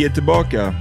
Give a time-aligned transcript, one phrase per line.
[0.00, 0.74] Vi är tillbaka.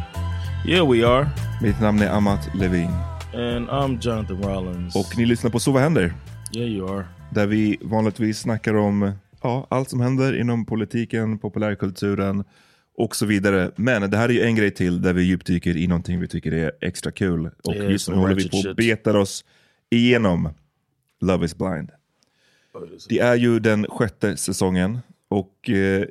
[0.67, 1.29] Yeah, we are.
[1.61, 2.89] Mitt namn är Amat Levin.
[3.33, 4.95] And I'm Jonathan Rollins.
[4.95, 6.13] Och ni lyssnar på Så vad händer?
[6.55, 7.05] Yeah, you are.
[7.33, 12.43] Där vi vanligtvis snackar om ja, allt som händer inom politiken, populärkulturen
[12.97, 13.71] och så vidare.
[13.75, 16.51] Men det här är ju en grej till där vi djupdyker i någonting vi tycker
[16.51, 17.49] är extra kul.
[17.63, 19.45] Och Yeah, just nu håller vi på och betar oss
[19.89, 20.49] igenom
[21.21, 21.91] Love is blind.
[23.09, 24.99] Det är ju den sjätte säsongen
[25.29, 26.05] och eh,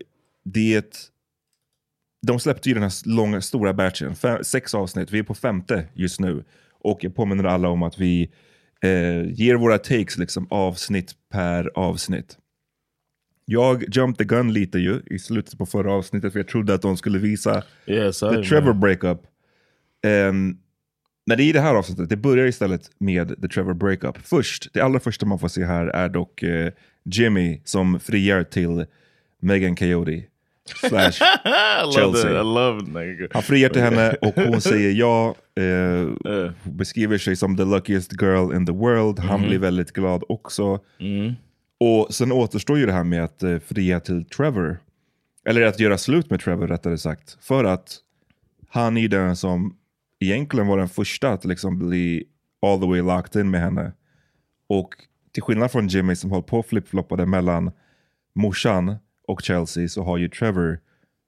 [0.45, 1.11] det...
[2.27, 5.85] De släppte ju den här långa, stora batchen, Fe- sex avsnitt, vi är på femte
[5.95, 6.45] just nu.
[6.81, 8.31] Och jag påminner alla om att vi
[8.83, 12.39] eh, ger våra takes liksom avsnitt per avsnitt.
[13.45, 16.83] Jag jumped the gun lite ju i slutet på förra avsnittet för jag trodde att
[16.83, 18.81] de skulle visa Yeah, sorry, the Trevor man.
[18.81, 19.21] breakup.
[20.07, 20.59] Um,
[21.27, 24.19] det är i det här avsnittet, det börjar istället med the Trevor breakup.
[24.23, 26.73] Först, det allra första man får se här är dock eh,
[27.05, 28.87] Jimmy som friar till
[29.41, 30.23] Megan Coyote.
[30.77, 31.13] Slash
[31.95, 32.23] Chelsea.
[32.23, 32.33] that.
[32.33, 33.29] I love it, nigga.
[33.33, 35.35] Han friar till henne och hon säger ja.
[35.61, 39.19] Eh, beskriver sig som the luckiest girl in the world.
[39.19, 39.49] Han Mhm.
[39.49, 40.81] blir väldigt glad också.
[41.01, 41.33] Mm.
[41.81, 44.79] Och sen återstår ju det här med att eh, fria till Trevor.
[45.45, 47.39] Eller att göra slut med Trevor rättare sagt.
[47.41, 47.97] För att
[48.69, 49.77] han är den som
[50.21, 52.25] egentligen var den första att liksom bli
[52.67, 53.93] all the way locked in med henne.
[54.69, 54.89] Och
[55.33, 57.71] till skillnad från Jimmy som höll på och flipfloppade mellan
[58.35, 58.97] morsan
[59.29, 60.79] och Chelsea så har ju Trevor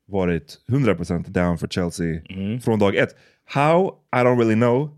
[0.08, 2.20] varit 100% down för Chelsea
[2.64, 3.16] från dag ett.
[3.44, 3.94] How?
[4.16, 4.90] I don't really know.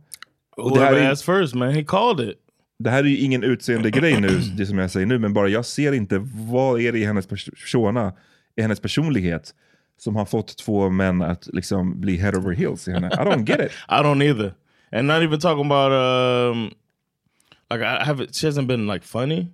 [0.57, 2.37] Och det, här är, asked first, man, he called it.
[2.79, 5.49] det här är ju ingen utseende grej nu, det som jag säger nu, men bara
[5.49, 8.13] jag ser inte vad är det i hennes persona,
[8.57, 9.55] i hennes personlighet
[9.99, 13.07] som har fått två män att liksom bli head over heels i henne.
[13.07, 13.73] I don't get it.
[13.89, 14.55] I don't either.
[14.93, 16.71] And not even talking about um
[17.71, 19.47] like I haven't she hasn't been like funny.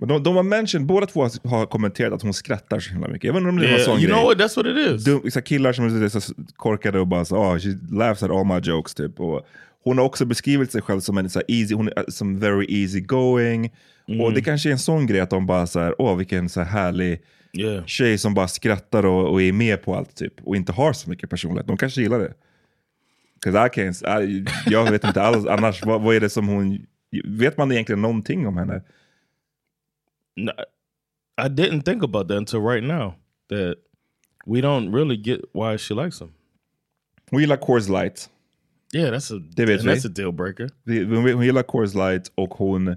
[0.00, 3.24] Men de, de har mentioned, båda två har- kommenterat att hon skrattar så himla mycket.
[3.24, 4.20] Jag vet inte om det var Yeah, sån you grej.
[4.20, 4.32] know?
[4.32, 5.04] That's what it is.
[5.04, 8.46] Dum, så killar som är så korkade och bara så, oh, she laughs at all
[8.46, 9.20] my jokes typ.
[9.20, 9.46] Och
[9.84, 13.00] hon har också beskrivit sig själv som en så easy, hon är som very easy
[13.00, 13.72] going.
[14.20, 16.60] Och det kanske är en sån grej att de bara så här, åh vilken så
[16.60, 17.20] här härlig
[17.52, 17.84] Yeah.
[17.86, 20.32] tjej som bara skrattar och, och är med på allt typ.
[20.44, 21.66] Och inte har så mycket personlighet.
[21.66, 22.32] De kanske gillar det.
[23.44, 26.78] 'Cause I can't, I, jag vet inte alls annars, vad, vad är det som hon,
[27.24, 28.82] vet man egentligen någonting om henne?
[30.44, 30.52] No,
[31.38, 33.14] I didn't think about that until right now.
[33.48, 33.76] That
[34.46, 36.28] we don't really get why she likes him.
[37.30, 38.28] Hon gillar Coors Light.
[38.94, 39.94] Yeah, that's a Det vet and vi.
[39.94, 40.68] that's a deal breaker.
[40.86, 42.96] Det- Hon hon gillar Coors Light och hon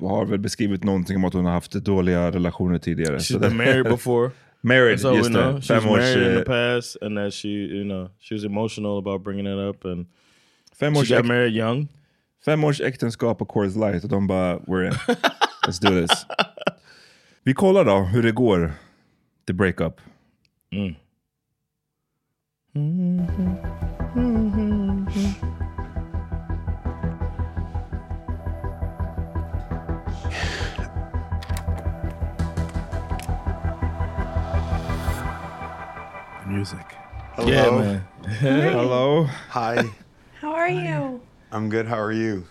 [0.00, 3.18] har väl beskrivit någonting om att hon har haft dåliga relationer tidigare.
[3.18, 4.30] She's been married before.
[4.60, 5.62] married, So we just know det.
[5.62, 9.22] she was married in the past, and that she, you know, she was emotional about
[9.24, 10.06] bringing it up, and
[10.78, 11.88] fem, she got married young.
[12.44, 14.92] fem års äktenskap och Coors Light och de bara, we're in.
[15.66, 16.26] Let's do this.
[17.42, 18.72] Vi kollar då hur det går,
[19.46, 20.00] the breakup.
[36.46, 36.78] Music.
[37.36, 37.48] Hello.
[37.48, 38.00] Yeah, man.
[38.72, 39.28] Hello.
[39.50, 39.76] Hi.
[40.40, 41.20] How are you?
[41.50, 41.86] I'm good.
[41.86, 42.44] How are you?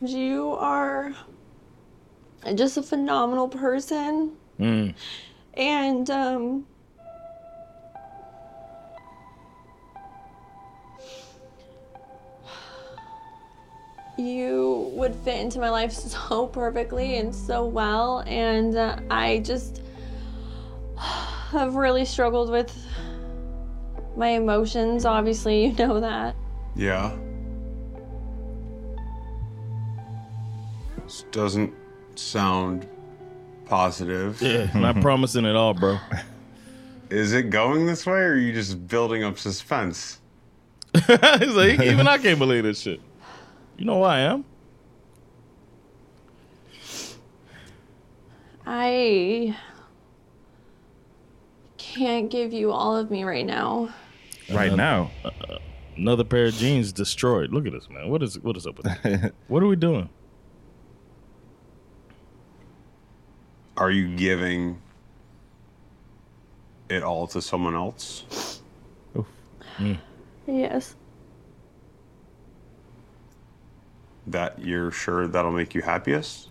[0.00, 1.14] You are
[2.54, 4.32] just a phenomenal person.
[5.54, 6.66] And um
[14.18, 19.82] you would fit into my life so perfectly and so well and uh, I just
[20.96, 22.74] have really struggled with
[24.16, 25.04] my emotions.
[25.04, 26.34] Obviously, you know that.
[26.74, 27.16] Yeah.
[31.16, 31.72] This doesn't
[32.14, 32.86] sound
[33.64, 34.42] positive.
[34.42, 35.00] Yeah, not mm-hmm.
[35.00, 35.98] promising at all, bro.
[37.08, 40.20] Is it going this way or are you just building up suspense?
[40.94, 43.00] He's like, even I can't believe this shit.
[43.78, 44.44] You know who I am?
[48.66, 49.56] I
[51.78, 53.88] can't give you all of me right now.
[54.52, 55.10] Right now.
[55.24, 55.58] Uh, uh,
[55.96, 57.54] another pair of jeans destroyed.
[57.54, 58.10] Look at this, man.
[58.10, 59.32] What is what is up with that?
[59.48, 60.10] what are we doing?
[63.76, 64.80] Are you giving
[66.88, 68.60] it all to someone else?
[70.46, 70.94] Yes.
[74.28, 76.48] That you're sure that'll make you happiest?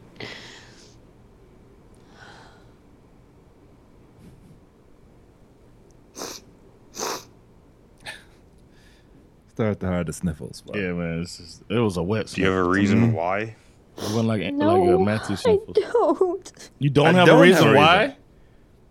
[9.54, 10.62] Start to hide the sniffles.
[10.62, 10.80] Bara.
[10.80, 11.22] Yeah, man.
[11.22, 12.28] It's just, it was a wet.
[12.28, 13.14] Do you have a reason mm-hmm.
[13.14, 13.56] why?
[13.98, 16.70] It wasn't like No, like a Matthew I don't.
[16.80, 17.76] You don't I have don't a have reason reason.
[17.78, 18.16] why?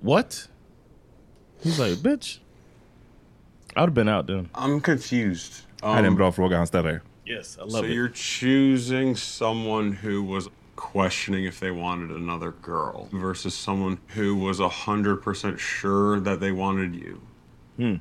[0.01, 0.49] What?
[1.63, 2.39] He's like, bitch.
[3.77, 4.49] I'd have been out then.
[4.55, 5.53] I'm confused.
[5.83, 7.01] Här är en Um, bra fråga han ställer.
[7.27, 7.89] Yes, I so love it.
[7.89, 14.35] So you're choosing someone who was questioning if they wanted another girl versus someone who
[14.37, 17.21] was 100% sure that they wanted you.
[17.77, 17.95] Hmm.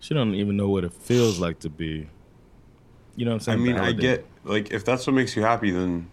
[0.00, 2.08] She don't even know what it feels like to be.
[3.16, 3.60] You know what I'm saying?
[3.60, 3.76] I saying?
[3.76, 6.10] mean, I get like if that's what makes you happy, then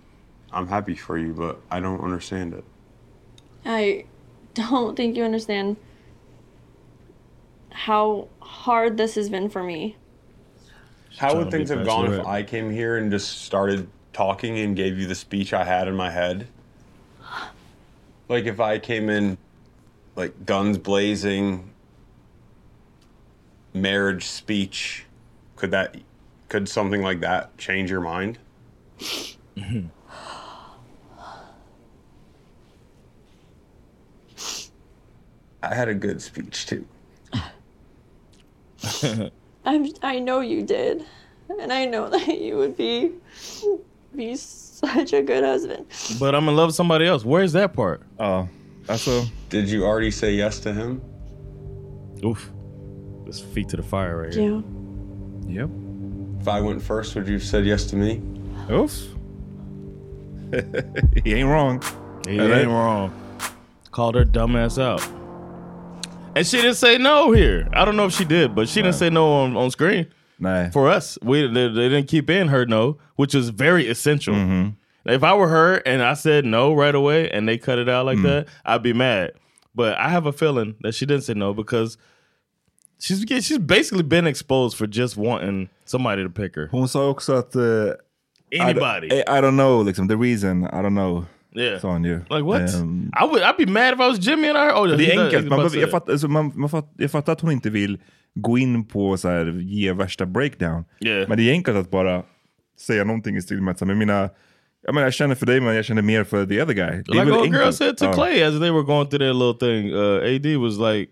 [0.52, 2.64] I'm happy for you, but I don't understand it.
[3.66, 4.06] I
[4.54, 5.78] don't think you understand
[7.72, 9.96] how hard this has been for me.
[11.18, 12.26] How would things have gone if.
[12.26, 15.96] I came here and just started talking and gave you the speech I had in
[15.96, 16.48] my head?
[18.28, 19.38] Like if I came in
[20.16, 21.70] like guns blazing
[23.74, 25.06] marriage speech,
[25.56, 25.96] could that
[26.50, 28.38] could something like that change your mind?
[35.62, 36.86] I had a good speech too.
[39.66, 41.06] I'm, I know you did.
[41.60, 43.12] And I know that you would be
[44.16, 45.86] be such a good husband.
[46.20, 47.26] But I'm in love with somebody else.
[47.26, 48.02] Where's that part?
[48.20, 48.48] Oh,
[48.88, 49.26] ja, alltså.
[49.50, 51.02] Did you already say yes to him?
[52.24, 52.52] Oof.
[53.26, 54.64] This feet to the fire right here.
[55.48, 55.62] Yeah.
[55.62, 55.70] Yep.
[56.46, 58.22] If I went first, would you have said yes to me?
[58.70, 58.92] Oof.
[61.24, 61.82] he ain't wrong.
[62.28, 62.60] He All right.
[62.60, 63.12] ain't wrong.
[63.90, 65.02] Called her dumbass out.
[66.36, 67.68] And she didn't say no here.
[67.74, 70.06] I don't know if she did, but she didn't say no on, on screen.
[70.40, 70.72] Nej.
[70.72, 74.36] For us, we they, they didn't keep in her no, which is very essential.
[74.36, 75.10] Mm-hmm.
[75.10, 78.04] If I were her and I said no right away and they cut it out
[78.06, 78.06] Mm.
[78.06, 79.32] like that, I'd be mad.
[79.74, 81.98] But I have a feeling that she didn't say no because
[83.00, 86.68] she's she's basically been exposed for just wanting somebody to pick her.
[86.72, 87.56] Hon sa också att...
[88.52, 89.08] I, Anybody.
[89.08, 91.26] I, I don't know, liksom, the reason, I don't know.
[91.56, 91.80] Yeah.
[91.80, 92.20] Sa hon ju.
[92.30, 92.76] Like what?
[92.76, 95.26] Ehm, I would I'd be mad if I was Jimmy and I oh det är
[95.26, 95.48] enkelt.
[95.48, 97.98] Man, jag, fattar, alltså, man, man fatt, jag fattar att hon inte vill
[98.34, 100.86] gå in på så här, ge värsta breakdown.
[101.00, 101.30] Yeah.
[101.30, 102.24] Men det är enkelt att bara
[102.80, 104.30] säga någonting i stil med att men mina,
[104.86, 107.04] jag, menar, jag känner för dig men jag känner mer för the other guy.
[107.08, 108.14] Like old girl said to.
[108.14, 111.12] Clay as they were going through their little thing, uh, AD was like,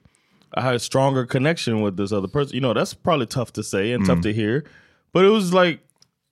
[0.58, 2.56] I had a stronger connection with this other person.
[2.56, 4.24] You know, that's probably tough to say and tough Mm.
[4.24, 4.64] to hear,
[5.14, 5.80] but it was like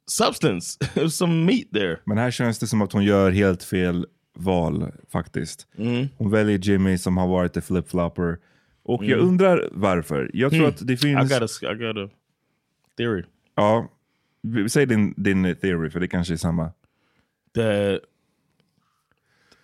[0.07, 0.77] substance.
[0.95, 1.97] it was some meat there.
[2.05, 5.67] Men här känns det som att hon gör helt fel val faktiskt.
[5.77, 6.07] Mm.
[6.17, 8.37] Hon väljer Jimmy som har varit en flip-flopper.
[8.83, 9.27] Och jag Mm.
[9.27, 10.31] undrar varför.
[10.33, 10.69] Jag tror Hmm.
[10.69, 11.31] att det finns...
[11.31, 12.09] I got a, I got a
[12.97, 13.23] theory
[13.55, 13.89] Ja,
[14.69, 16.71] säg din, din theory för det kanske är samma.
[17.55, 18.01] that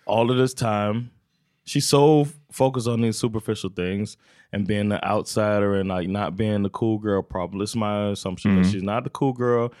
[0.06, 1.06] all of this time
[1.66, 4.16] she's so focused on these superficial things
[4.52, 7.60] and being the outsider and like not being the cool girl problem.
[7.62, 8.72] Is my assumption that Mhm.
[8.72, 9.72] she's not the cool girl.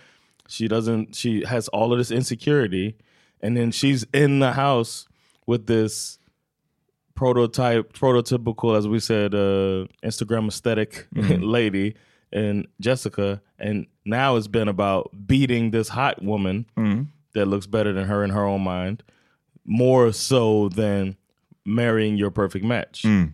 [0.48, 2.96] She doesn't she has all of this insecurity
[3.40, 5.06] and then she's in the house
[5.46, 6.18] with this
[7.14, 11.40] prototype prototypical as we said uh Instagram aesthetic Mhm.
[11.50, 11.94] lady
[12.32, 17.08] and Jessica and now it's been about beating this hot woman Mm.
[17.34, 19.02] that looks better than her in her own mind
[19.64, 21.16] more so than
[21.74, 23.04] marrying your perfect match.
[23.04, 23.32] Mm.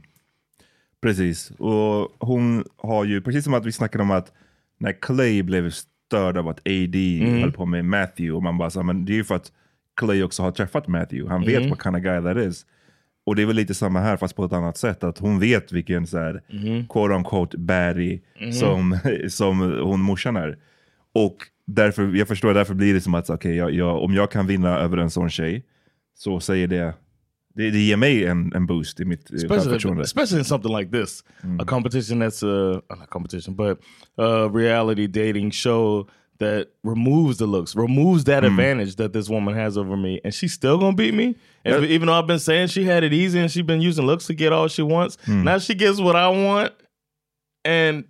[1.03, 1.51] Precis.
[1.51, 4.33] Och hon har ju, precis som att vi snackade om att
[4.79, 7.41] när Clay blev störd av att AD Mm.
[7.41, 9.53] höll på med Matthew och man bara sa, men det är ju för att
[9.97, 11.31] Clay också har träffat Matthew.
[11.33, 11.71] Han vet Mm.
[11.71, 12.67] vad kind of guy that is.
[13.27, 15.05] Och det är väl lite samma här fast på ett annat sätt.
[15.05, 16.87] Att hon vet vilken så här, Mhm.
[16.89, 18.53] quote unquote baddie Mhm.
[18.53, 18.99] som,
[19.29, 20.59] som hon morsan är.
[21.13, 21.37] Och
[21.67, 24.79] därför, jag förstår, därför blir det som att okej, jag, jag, om jag kan vinna
[24.79, 25.65] över en sån tjej
[26.15, 26.95] så säger det,
[27.57, 30.03] det, det ger mig en, en boost i mitt självförtroende.
[30.03, 31.25] especially in something like this,
[31.61, 33.79] a competition that's a uh, not competition, but
[34.19, 36.09] a reality dating show
[36.41, 38.51] that removes the looks, removes that Mm.
[38.51, 41.25] advantage that this woman has over me, and she's still gonna beat me.
[41.65, 41.91] And Yeah.
[41.95, 44.35] even though I've been saying she had it easy and she's been using looks to
[44.35, 45.45] get all she wants, Mm.
[45.45, 46.73] now she gets what I want,
[47.65, 48.05] and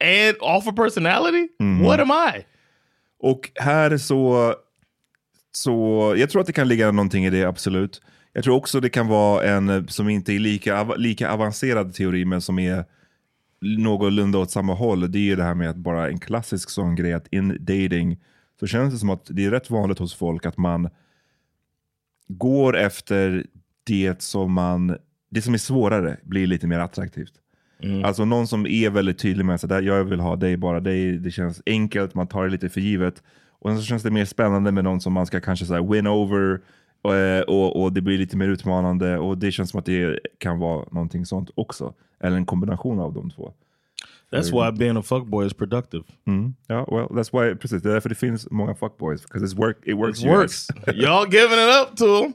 [0.00, 1.48] and offer personality.
[1.60, 1.82] Mhm.
[1.84, 2.44] What am I?
[3.20, 4.54] Och här så,
[5.52, 8.00] så, jag tror att det kan ligga någonting i det, absolut.
[8.38, 12.24] Jag tror också det kan vara en eh, som inte är lika, lika avancerad teori,
[12.24, 12.84] men som är
[13.60, 15.12] någorlunda åt samma håll.
[15.12, 18.18] Det är ju det här med att bara en klassisk sån grej, att in dating
[18.60, 20.88] så känns det som att det är rätt vanligt hos folk att man
[22.28, 23.46] går efter
[23.86, 24.96] det som man,
[25.30, 27.32] det som är svårare blir lite mer attraktivt.
[28.04, 31.18] Alltså någon som är väldigt tydlig med att jag vill ha dig, bara dig.
[31.18, 33.22] Det känns enkelt, man tar det lite för givet.
[33.48, 35.92] Och sen så känns det mer spännande med någon som man ska kanske så här
[35.92, 36.60] win over
[37.08, 39.18] och, eh, och, och det blir lite mer utmanande.
[39.18, 41.94] Och det känns som att det kan vara någonting sånt också.
[42.20, 43.52] Eller en kombination av de två.
[44.32, 46.04] That's why being a fuckboy is productive.
[46.26, 46.54] Mm.
[46.66, 47.82] Ja, well, that's why, precis.
[47.82, 49.22] Det är därför det finns många fuckboys.
[49.22, 50.20] Because it's work, it works.
[50.22, 50.66] It works.
[50.94, 52.34] Y'all giving it up to them.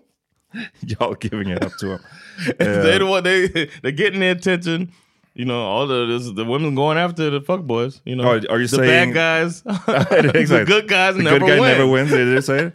[0.80, 2.00] Y'all giving it up to them.
[2.58, 3.48] they the one they
[3.82, 4.88] they're getting the attention.
[5.36, 8.02] You know, all the this, the women going after the fuckboys.
[8.06, 9.62] You know, Oh, are you the saying- bad guys?
[9.64, 10.74] the Exactly.
[10.74, 11.72] good guys The never good guy win.
[11.78, 12.72] never wins, did it say?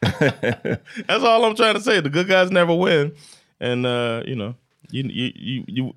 [1.06, 2.00] That's all I'm trying to say.
[2.00, 3.12] The good guys never win,
[3.60, 4.54] and uh, you know,
[4.90, 5.64] you you you.
[5.66, 5.94] you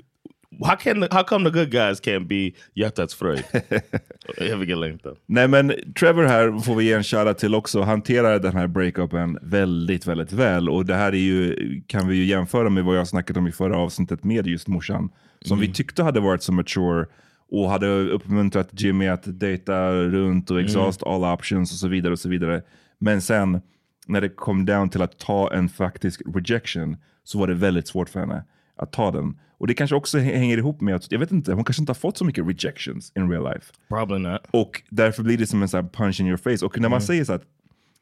[0.63, 3.43] how can how come the good guys can't be hjärtats fröjd?
[4.38, 5.15] Övergelängtan.
[5.25, 9.38] Nej men Trevor här får vi ge en shoutout till också, hanterar den här breakupen
[9.41, 10.70] väldigt, väldigt väl.
[10.70, 11.55] Och det här är ju,
[11.88, 15.10] kan vi ju jämföra med vad jag snackat om i förra avsnittet med just morsan.
[15.41, 17.05] Som vi tyckte hade varit så mature
[17.51, 22.20] och hade uppmuntrat Jimmy att dejta runt och exhaust all options och så vidare och
[22.20, 22.62] så vidare.
[23.00, 23.62] Men sen
[24.08, 28.10] när det kom down till att ta en faktisk rejection så var det väldigt svårt
[28.10, 28.43] för henne
[28.75, 29.39] att ta den.
[29.58, 31.89] Och det kanske också hä- hänger ihop med att, jag vet inte, hon kanske inte
[31.89, 33.74] har fått så mycket rejections in real life.
[33.89, 34.39] Probably not.
[34.51, 36.65] Och därför blir det som en sån här punch in your face.
[36.65, 37.43] Och när man säger så att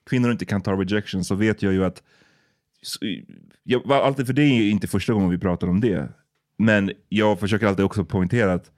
[0.09, 2.03] kvinnor inte kan ta rejection så vet jag ju att
[2.81, 2.99] så-
[3.63, 6.09] jag, alltid för det är inte första gången vi pratar om det.
[6.57, 8.71] Men jag försöker alltid också poängtera att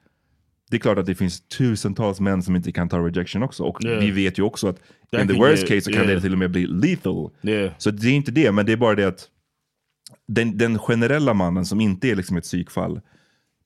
[0.71, 3.63] det är klart att det finns tusentals män som inte kan ta rejection också.
[3.63, 3.99] Och Yeah.
[3.99, 4.79] vi vet ju också att
[5.11, 6.15] That in the worst get- case så kan yeah.
[6.15, 7.29] det till och med bli lethal.
[7.43, 7.71] Yeah.
[7.77, 9.27] Så det är inte det, men det är bara det att
[10.27, 13.01] den, den generella mannen som inte är liksom ett psykfall,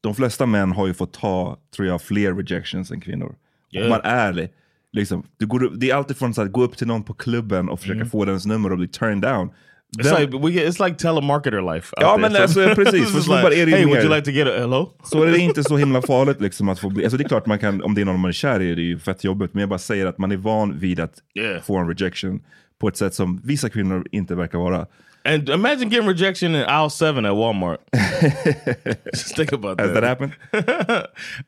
[0.01, 3.35] de flesta män har ju fått ta, tror jag, fler rejections än kvinnor.
[3.83, 4.49] Om man är li-
[4.91, 7.79] Liksom, du går, det är alltid från att gå upp till någon på klubben och
[7.79, 9.49] försöka få dens nummer och bli turned down.
[9.99, 11.93] It's like we get, it's like telemarketer life.
[11.97, 13.11] Ja, men alltså, precis.
[13.11, 14.91] För snubbar är det ju hey, would you like to get a hello?
[15.03, 17.45] Så är det inte så himla farligt liksom att få bli, alltså det är klart
[17.45, 19.53] man kan, om det är någon man är kär i, det är ju fett jobbigt,
[19.53, 21.61] men jag bara säger att man är van vid att Yeah.
[21.63, 22.39] få en rejection
[22.81, 24.85] på ett sätt som vissa kvinnor inte verkar vara.
[25.27, 27.77] And imagine getting rejection in aisle seven at Walmart.
[29.13, 30.01] Just think about Has that.
[30.01, 30.31] that happened?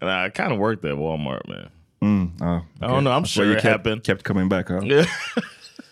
[0.01, 1.69] and I kind of worked at Walmart, man.
[2.01, 3.11] Mm, ja, I don't know.
[3.11, 4.03] I'm sure you it kept, happened.
[4.03, 4.81] kept coming back huh?
[4.83, 5.05] Yeah,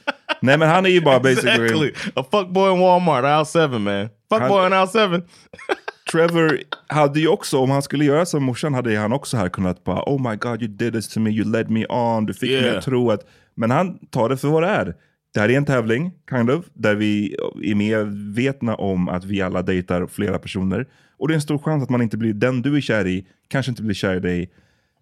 [0.41, 2.11] Nej men han är ju bara basically, exactly.
[2.15, 4.09] A fuckboy in Walmart, aisle seven, man.
[4.29, 5.23] Fuckboy in aisle seven.
[6.11, 9.83] Trevor hade ju också, om han skulle göra som morsan hade han också här kunnat
[9.83, 12.49] bara Oh my god you did this to me, you led me on, du fick
[12.49, 12.77] mig Yeah.
[12.77, 13.27] att tro att...
[13.55, 14.95] Men han tar det för vad det är.
[15.33, 19.61] Det här är en tävling, kind of, där vi är medvetna om att vi alla
[19.61, 20.87] dejtar flera personer.
[21.17, 23.25] Och det är en stor chans att man inte blir den du är kär i,
[23.47, 24.49] kanske inte blir kär i dig.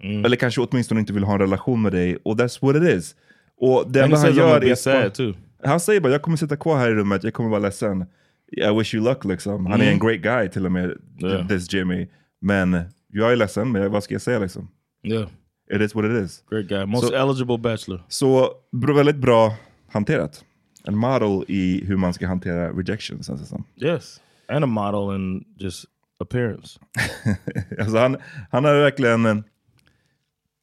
[0.03, 0.25] Mm.
[0.25, 2.17] Eller kanske åtminstone inte vill ha en relation med dig.
[2.23, 3.15] Och that's what it is.
[3.57, 5.33] Och det enda han gör är too.
[5.63, 8.05] han säger bara, jag kommer sitta kvar här i rummet, jag kommer vara ledsen.
[8.51, 9.65] I wish you luck liksom.
[9.65, 11.31] Han är en great guy till och med, Mm.
[11.31, 11.47] Yeah.
[11.47, 12.07] this Jimmy.
[12.41, 14.67] Men jag är ledsen, men vad ska jag säga liksom?
[15.03, 15.27] Yeah,
[15.73, 16.43] It is what it is.
[16.51, 16.85] great guy.
[16.85, 18.03] Most So- eligible bachelor.
[18.07, 19.55] Så br- väldigt bra
[19.91, 20.43] hanterat.
[20.87, 23.63] En model i hur man ska hantera rejection känns det som.
[23.81, 25.85] Yes, and a model in just
[26.19, 26.79] appearance.
[27.79, 28.17] Alltså han,
[28.51, 29.43] han har verkligen...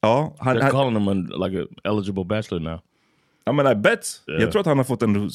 [0.01, 2.79] Ja, han, They're han, calling him a, like an eligible bachelor now.
[3.47, 4.21] I mean I bet.
[4.27, 4.41] Yeah.
[4.41, 5.15] Jag tror att han har fått en...
[5.15, 5.29] eh,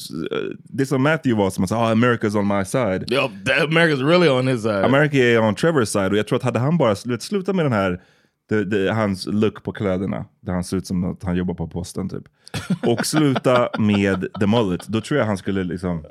[0.63, 3.11] Det som Matthew var som säga, oh, America's on my side.
[3.11, 3.29] Yo,
[3.67, 4.85] America's really on his side.
[4.85, 7.65] America är on Trevors side och jag tror att hade han bara slut, slutat med
[7.65, 8.01] den här
[8.49, 11.67] det, det, hans look på kläderna, där han ser ut som att han jobbar på
[11.67, 12.23] posten typ.
[12.87, 16.05] Och sluta med the mullet, då tror jag han skulle liksom,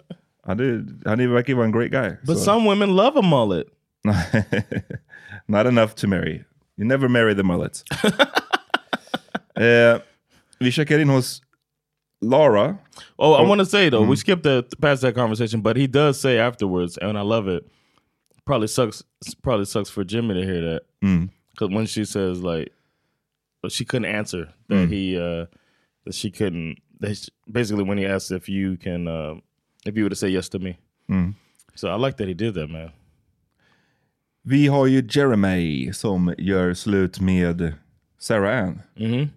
[0.46, 2.10] han, är, han verkar vara en great guy.
[2.22, 2.44] but så.
[2.44, 3.66] some women love a mullet.
[5.46, 6.44] Not enough to marry.
[6.78, 7.82] You never marry the mullet.
[9.56, 9.98] eh,
[10.60, 11.40] vi checkar in hos
[12.20, 12.78] Laura.
[13.18, 14.08] Oh, I want to say though, mm.
[14.08, 17.66] we skipped that past that conversation, but he does say afterwards, and I love it.
[18.44, 19.02] Probably sucks.
[19.42, 21.28] Probably sucks for Jimmy to hear that Mm.
[21.50, 22.72] because when she says like
[23.68, 24.92] she couldn't answer that Mm.
[24.92, 25.46] he uh
[26.04, 26.76] that she couldn't.
[27.00, 29.34] That she- basically, when he asked if you can, uh,
[29.84, 30.78] if you were to say yes to me.
[31.10, 31.34] Mm.
[31.74, 32.90] So I like that he did that, man.
[34.42, 37.74] Vi har ju Jeremy som gör slut med
[38.18, 38.82] Sarah Ann.
[38.96, 39.28] Mhm.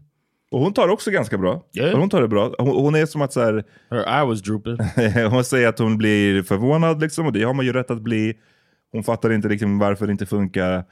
[0.51, 1.65] Och hon tar det också ganska bra.
[1.73, 1.99] Yeah.
[1.99, 2.55] Hon tar det bra.
[2.57, 4.77] Hon, hon är som att så här, Her eye was drooping.
[5.29, 8.33] hon säger att hon blir förvånad liksom, och det har man ju rätt att bli.
[8.91, 10.85] Hon fattar inte riktigt varför det inte funkar.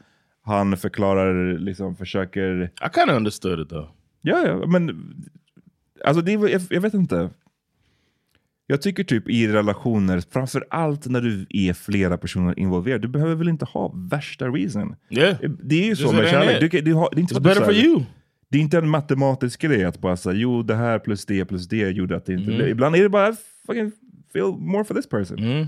[0.46, 2.64] Han förklarar, liksom försöker...
[2.64, 3.90] I kind of understood it though.
[4.22, 5.14] Ja, ja, men...
[6.06, 7.30] Alltså, det, jag, jag vet inte.
[8.68, 13.36] Jag tycker typ i relationer, framför allt när du är flera personer involverade, du behöver
[13.36, 14.96] väl inte ha värsta reason.
[15.10, 16.72] Yeah, Det är ju Just så med kärlek.
[16.72, 18.02] Du, du har, det är inte it's du better for you.
[18.52, 21.68] Det är inte en matematisk grej att bara säga jo det här plus det plus
[21.68, 22.56] det gjorde att det inte Mm.
[22.58, 22.70] blev.
[22.70, 23.36] Ibland är det bara
[23.68, 23.92] fucking
[24.34, 25.38] feel more for this person.
[25.40, 25.68] Mm.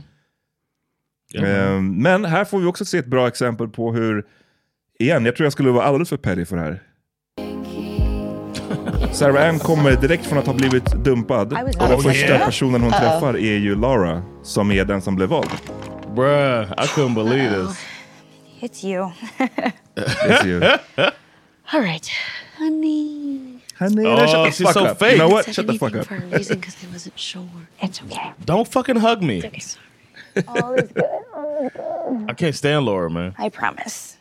[1.34, 1.76] Yeah.
[1.76, 4.26] Ehm, men här får vi också se ett bra exempel på hur,
[5.00, 6.84] igen, jag tror jag skulle vara alldeles för petty för det här.
[9.13, 11.54] Sarah Ann kommer direkt från att ha blivit dumpad.
[11.54, 12.46] I Och den Oh, första yeah?
[12.46, 15.50] personen hon träffar är ju Laura, som är den som blev vald.
[16.15, 17.86] Bruh, I couldn't believe this.
[18.62, 19.12] It's you.
[19.96, 20.62] It's you.
[21.74, 22.08] All right.
[22.60, 23.62] Honey.
[23.78, 25.00] Honey, Oh, shut the she's fuck so up.
[25.00, 25.13] fake.
[25.13, 25.45] You know what?
[25.45, 26.08] Said Shut the fuck anything up.
[26.08, 27.48] For a reason, because I wasn't sure.
[27.82, 28.34] It's okay.
[28.45, 29.43] Don't fucking hug me.
[29.45, 29.86] Okay, sorry.
[30.48, 31.06] All is good.
[32.30, 33.34] I can't stand Laura, man.
[33.38, 34.17] I promise.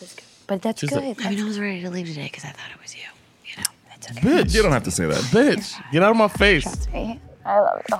[0.00, 0.24] All is good.
[0.46, 1.16] But that's She's a- good.
[1.24, 3.02] I mean, I was ready to leave today because I thought it was you.
[3.44, 4.20] You know, that's okay.
[4.20, 4.54] Bitch.
[4.54, 5.18] You don't have to say that.
[5.24, 6.62] Bitch, get out of my face.
[6.62, 7.20] Trust me.
[7.44, 7.98] I love you.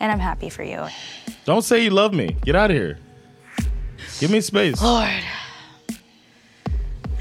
[0.00, 0.86] And I'm happy for you.
[1.46, 2.36] Don't say you love me.
[2.44, 2.98] Get out of here.
[4.20, 4.80] Give me space.
[4.82, 5.08] Lord.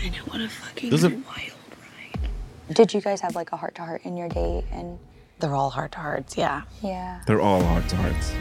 [0.04, 2.30] I know what a fucking Does it- wild ride.
[2.76, 4.64] Did you guys have like a heart to heart in your date?
[4.72, 5.00] And
[5.40, 6.64] they're all heart to hearts, yeah.
[6.82, 7.22] Yeah.
[7.26, 8.32] They're all heart to hearts.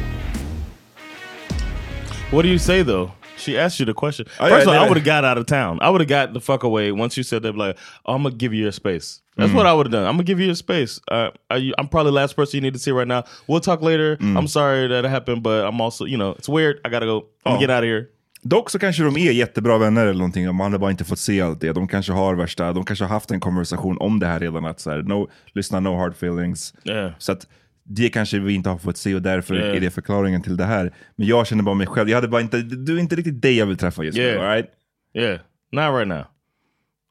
[2.30, 3.12] What do you say though?
[3.38, 4.26] She asked you the question.
[4.40, 5.78] Oh, First yeah, of all, I would have got out of town.
[5.82, 7.54] I would have got the fuck away once you said that.
[7.56, 9.20] Like, oh, I'm gonna give you your space.
[9.36, 9.56] That's Mm.
[9.56, 10.06] what I would have done.
[10.06, 10.98] I'm gonna give you your space.
[11.10, 13.24] Uh, are you, I'm probably the last person you need to see right now.
[13.46, 14.16] We'll talk later.
[14.16, 14.38] Mm.
[14.38, 16.80] I'm sorry that it happened, but I'm also, you know, it's weird.
[16.84, 17.26] I gotta go.
[17.44, 17.60] I'm gonna Oh.
[17.60, 18.10] get out of here.
[18.48, 21.40] Dock så kanske de är jättebra vänner eller någonting, man har bara inte fått se
[21.40, 21.72] allt det.
[21.72, 24.80] De kanske har värsta, de kanske har haft en konversation om det här redan, att
[24.80, 26.74] så här, no, lyssna, no hard feelings.
[26.84, 27.12] Yeah.
[27.18, 27.46] Så att
[27.84, 29.76] det kanske vi inte har fått se och därför Yeah.
[29.76, 30.92] är det förklaringen till det här.
[31.16, 33.52] Men jag känner bara mig själv, jag hade bara inte, du är inte riktigt det
[33.52, 34.42] jag vill träffa just nu, Yeah.
[34.44, 34.70] all right?
[35.14, 35.38] Yeah,
[35.72, 36.24] not right now.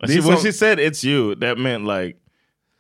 [0.07, 2.17] She, when she said it's you, that meant like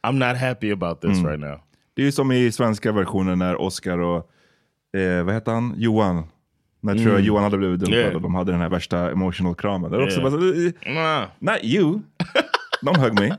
[0.07, 1.25] I'm not happy about this Mm.
[1.27, 1.59] right now.
[1.95, 4.29] Det är ju som i svenska versionen när Oscar och,
[4.99, 6.23] eh, vad heter han, Johan,
[6.85, 8.03] när tror jag Johan hade blivit dumpad Mm.
[8.05, 8.15] Yeah.
[8.15, 9.91] och de hade den här värsta emotional kramen.
[9.91, 10.31] Det också Yeah.
[10.31, 10.47] bara så,
[10.89, 11.25] eh, Nah.
[11.39, 11.99] not you,
[12.81, 13.35] don't hug me.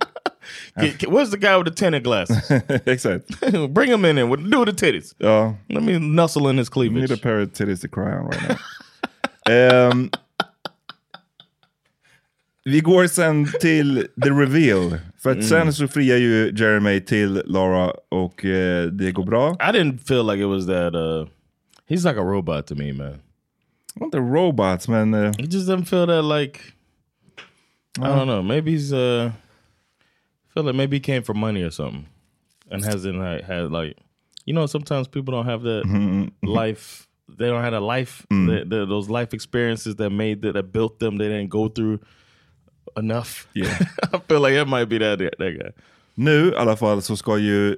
[0.76, 2.50] Where's the guy with the tinted glasses?
[2.84, 3.24] Exakt.
[3.70, 5.14] Bring him in and what- do the titties.
[5.18, 5.54] Ja.
[5.68, 7.12] Let me nuzzle in his Need cleavage.
[7.12, 8.56] a pair of titties to cry on right now.
[9.54, 10.10] Ehm,
[12.64, 14.98] vi går sen till the reveal.
[15.22, 19.50] För att sen så friar ju Jeremy till Laura och eh, det går bra.
[19.52, 20.94] I didn't feel like it was that.
[20.94, 21.26] uh
[21.88, 23.14] He's like a robot to me, man.
[24.00, 25.14] Inte robots man.
[25.14, 26.60] eh, He just doesn't feel that like.
[27.98, 28.42] I don't know.
[28.42, 28.92] Maybe he's.
[28.92, 32.06] uh I feel like maybe he came for money or something,
[32.70, 33.94] and hasn't like, had like,
[34.46, 35.84] you know, sometimes people don't have that
[36.42, 37.06] life.
[37.38, 38.26] They don't have a life.
[38.48, 41.18] that- that- those life experiences that made that that built them.
[41.18, 41.98] They didn't go through
[42.96, 43.48] enough.
[43.54, 43.78] Yeah.
[44.12, 45.72] I feel like it might be that that guy.
[46.14, 47.76] Nu i alla fall så ska ju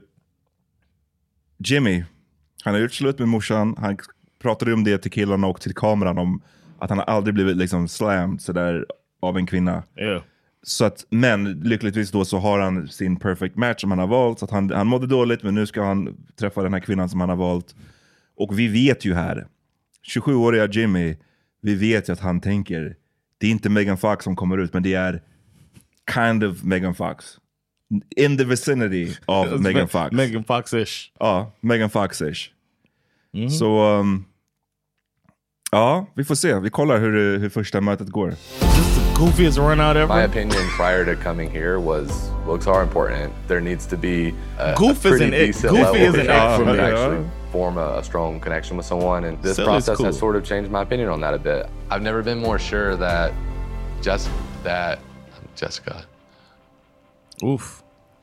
[1.58, 2.04] Jimmy,
[2.64, 3.96] han har gjort slut med morsan, han
[4.38, 6.42] pratade om det till killarna och till kameran om
[6.78, 8.86] att han har aldrig blivit liksom slammed sådär
[9.20, 9.82] av en kvinna.
[9.96, 10.22] Yeah.
[10.62, 14.38] Så att, men lyckligtvis då så har han sin perfect match som han har valt.
[14.38, 17.20] Så att han, han mådde dåligt men nu ska han träffa den här kvinnan som
[17.20, 17.74] han har valt.
[18.36, 19.46] Och vi vet ju här,
[20.14, 21.16] 27-åriga Jimmy,
[21.62, 22.96] vi vet ju att han tänker,
[23.38, 25.22] det är inte Megan Fox som kommer ut men det är
[26.14, 27.24] kind of Megan Fox.
[28.16, 30.12] In the vicinity of Megan Fox.
[30.12, 31.10] Megan Fox-ish.
[31.18, 32.50] Ja, Megan Fox-ish.
[33.58, 34.24] Så, um,
[35.72, 36.58] ja, vi får se.
[36.58, 38.28] Vi kollar hur, det- hur första mötet går.
[38.30, 40.16] Just the goofiest run out ever.
[40.16, 43.32] My opinion prior to coming here was looks are important.
[43.48, 45.46] There needs to be a, Goof a pretty isn't it.
[45.46, 46.88] decent Goofy level of isn't it connection for to me.
[46.88, 49.24] actually form a, a strong connection with someone.
[49.28, 50.06] And this Silly's process cool.
[50.06, 51.66] has sort of changed my opinion on that a bit.
[51.90, 53.32] I've never been more sure that
[54.02, 54.30] just
[54.64, 54.98] that
[55.56, 56.04] Jessica.
[57.44, 57.82] Oof.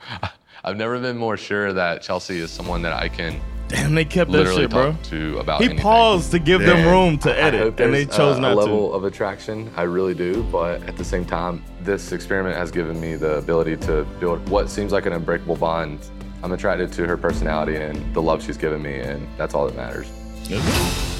[0.63, 3.39] I've never been more sure that Chelsea is someone that I can
[3.75, 4.95] Damn, they kept that shit, bro.
[5.03, 5.83] to about He anything.
[5.83, 8.51] paused to give them room to I edit, hope and they there's chose a, not
[8.53, 8.61] a to.
[8.61, 9.69] level of attraction.
[9.75, 13.75] I really do, but at the same time, this experiment has given me the ability
[13.77, 15.99] to build what seems like an unbreakable bond.
[16.41, 19.75] I'm attracted to her personality and the love she's given me, and that's all that
[19.75, 20.07] matters.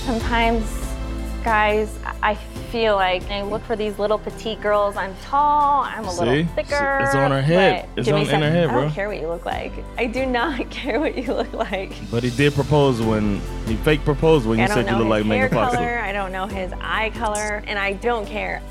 [0.06, 0.64] Sometimes,
[1.46, 2.34] guys, I
[2.72, 4.98] feel like I look for these little petite girls.
[4.98, 6.26] I'm tall, I'm a See?
[6.26, 7.00] little thicker.
[7.04, 7.88] It's on her head.
[7.96, 8.80] It's Jimmy on- in her head, bro.
[8.80, 9.72] I don't care what you look like.
[10.00, 11.94] I do not care what you look like.
[12.10, 14.98] But he did propose when he fake proposed when I you don't said you know
[15.04, 15.76] look his like hair Megan Fox.
[15.76, 16.00] color.
[16.00, 18.62] I don't know his eye color, and I don't care.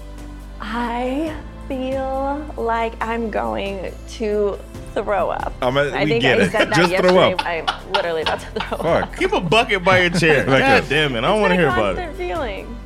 [0.60, 1.32] I
[1.68, 4.58] feel like I'm going to
[4.94, 5.52] throw up.
[5.60, 6.50] Ja, men I we think get I it.
[6.52, 7.44] said that Just throw up.
[7.44, 9.08] I'm literally about to throw up.
[9.10, 9.16] Fuck.
[9.18, 10.44] Keep a bucket by your chair.
[10.46, 10.80] Verkligen.
[10.80, 12.04] God damn it, I don't want to hear about it.
[12.04, 12.76] constant feeling.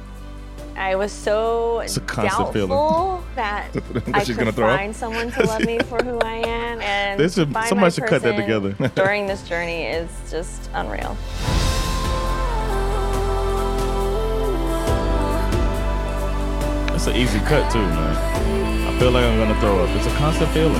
[0.76, 4.78] I was so It's a constant doubtful that That I she's could gonna throw up?
[4.78, 8.04] find someone to love me for who I am, and They should- find somebody should
[8.06, 8.88] cut that person together.
[8.94, 11.16] during this journey is just unreal.
[16.94, 18.67] It's an easy cut too, man.
[18.98, 19.88] I feel like I'm gonna throw up.
[19.94, 20.72] It's a constant feeling.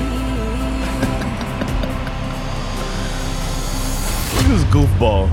[4.35, 5.31] Look at this goofball.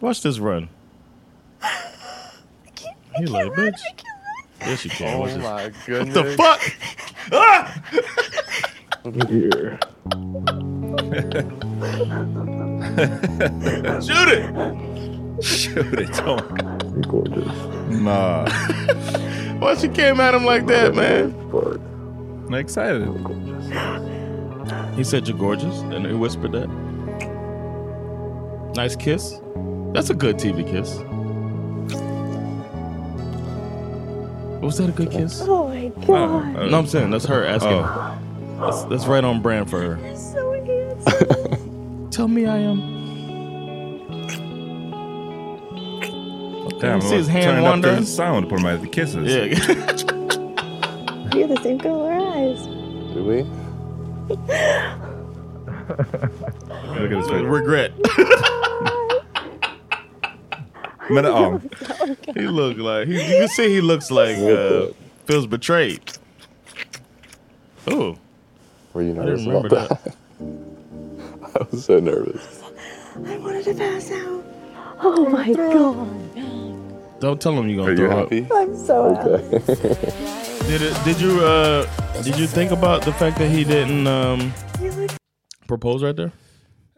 [0.00, 0.70] Watch this run.
[3.18, 3.78] He like, bitch.
[4.60, 5.18] Yes, you can.
[5.18, 5.42] Watch this.
[5.42, 5.64] my
[5.98, 6.62] What the fuck?
[7.32, 7.82] Ah!
[9.28, 9.78] Here.
[14.00, 14.89] Shoot it!
[15.42, 16.38] Shoot it, Tom.
[18.04, 18.48] Nah.
[19.58, 21.34] Why she came at him like that, man?
[22.46, 23.06] I'm excited.
[24.96, 26.68] He said you're gorgeous, and he whispered that.
[28.76, 29.40] Nice kiss.
[29.92, 30.98] That's a good TV kiss.
[34.62, 35.40] Was that a good kiss?
[35.42, 37.72] Oh my Uh, No, I'm saying that's her asking.
[37.72, 38.18] Oh.
[38.60, 40.16] That's, that's right on brand for her.
[40.16, 42.10] So handsome.
[42.10, 42.99] Tell me I am.
[46.80, 49.28] Damn, you see his hand turning up the sound på de här kisses.
[49.28, 49.44] Yeah.
[51.34, 52.66] you have the same color eyes.
[53.14, 53.42] Do we?
[57.00, 57.42] Look at his face.
[57.44, 57.92] Regret.
[61.10, 61.58] Men ja,
[62.34, 64.86] he look like he, you can see he looks like uh,
[65.26, 66.00] feels betrayed.
[67.88, 68.16] Oh,
[68.92, 70.14] Were you nervous didn't about remember that?
[71.56, 72.62] I was so nervous.
[73.26, 74.44] I wanted to pass out.
[75.00, 76.59] Oh my god.
[77.20, 78.30] Don't tell him you're gonna Are you throw up.
[78.32, 78.46] happy?
[78.50, 79.38] I'm so Okay.
[80.68, 81.04] Did it?
[81.04, 81.40] Did you?
[81.40, 81.84] Uh,
[82.24, 84.52] did you think about the fact that he didn't um,
[85.66, 86.30] propose right there?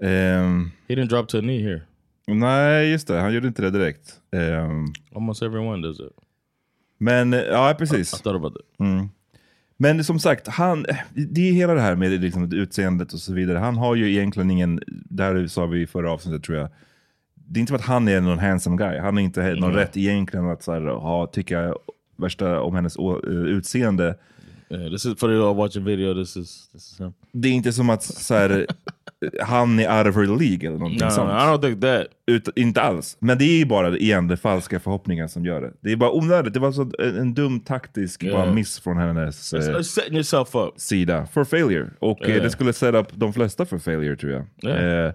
[0.02, 1.82] ehm, He didn't drop to a knee here.
[2.26, 4.20] nej just det, han gjorde inte det direkt.
[4.32, 6.12] Ehm, Almost everyone does it.
[6.98, 8.10] men ja, I precis.
[8.10, 8.80] thought about it.
[8.80, 9.08] Mm.
[9.76, 13.58] Men som sagt, han, det är hela det här med liksom utseendet och så vidare.
[13.58, 14.80] Han har ju egentligen ingen,
[15.10, 16.68] där sa vi i förra avsnittet tror jag,
[17.52, 18.98] det är inte som att han är någon handsome guy.
[18.98, 19.76] Han har inte någon Mm.
[19.76, 21.74] rätt egentligen att så här, ha, tycka
[22.16, 24.14] värsta om hennes eh, utseende.
[24.70, 26.14] Yeah, this is for the all watching video.
[26.14, 27.12] This is this is him.
[27.32, 28.66] Det är inte som att så här,
[29.42, 31.28] han är out of her League eller någonting No, sånt.
[31.28, 32.06] no, I don't think that.
[32.26, 33.16] Ut, inte alls.
[33.20, 35.72] Men det är ju bara igen det falska förhoppningar som gör det.
[35.80, 36.54] Det är bara onödigt.
[36.54, 38.36] Det var så en, en dum taktisk Yeah.
[38.44, 40.74] bara miss från hennes eh, setting yourself up.
[40.76, 41.26] sida.
[41.32, 41.90] For failure.
[41.98, 42.42] Och eh, Yeah.
[42.42, 45.06] det skulle set up de flesta för failure tror jag.
[45.06, 45.12] Eh,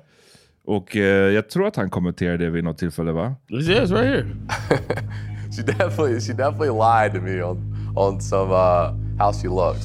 [0.67, 1.01] och eh,
[1.33, 3.35] jag tror att han kommenterade det vid något tillfälle va?
[3.49, 4.25] Yeah, it's right here.
[5.55, 7.57] She definitely she definitely lied to me on
[7.95, 9.83] on some uh, how she looked.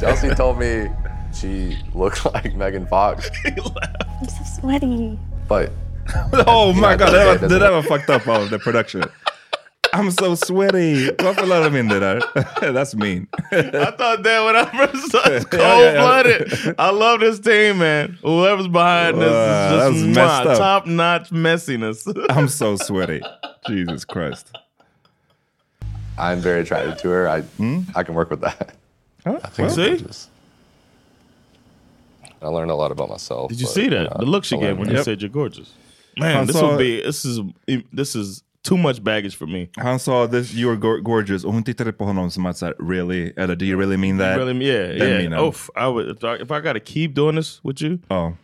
[0.00, 0.90] Chelsea told me
[1.32, 5.18] she looked like Megan Fox, I'm so sweaty.
[5.48, 5.70] but
[6.46, 9.02] Oh my Yeah, god, it doesn't- det där var fucked up av the production.
[9.98, 11.10] I'm so sweaty.
[11.18, 12.20] Varför la de in det där?
[12.72, 13.26] That's mean.
[13.52, 16.02] I thought that when I first saw it, it's Yeah, cold yeah, yeah.
[16.02, 16.74] blooded.
[16.78, 18.18] I love this team, man.
[18.22, 20.58] Whoever's behind this is just messed up.
[20.58, 22.06] top notch messiness.
[22.30, 23.22] I'm so sweaty.
[23.68, 24.50] Jesus Christ.
[26.18, 27.28] I'm very attracted to her.
[27.28, 27.80] I hmm?
[27.94, 28.74] I can work with that.
[29.24, 29.82] I think See?
[29.82, 30.28] it's gorgeous.
[32.42, 33.48] I learned a lot about myself.
[33.50, 34.10] Did you but, see that?
[34.10, 34.96] know, the look she gave when that.
[34.96, 35.72] you said you're gorgeous.
[36.18, 37.40] Man, Han this sa- will be this is
[37.92, 39.68] this is too much baggage for me.
[39.76, 43.32] Han sa this, you're go- gorgeous och hon tittade på honom som att såhär, really?
[43.36, 44.36] Eller do you really mean that?
[44.38, 45.22] Really, yeah, Den yeah.
[45.22, 45.38] minen.
[45.40, 47.98] Oof, I would if I, if I got to keep doing this with you.
[48.08, 48.36] Ja.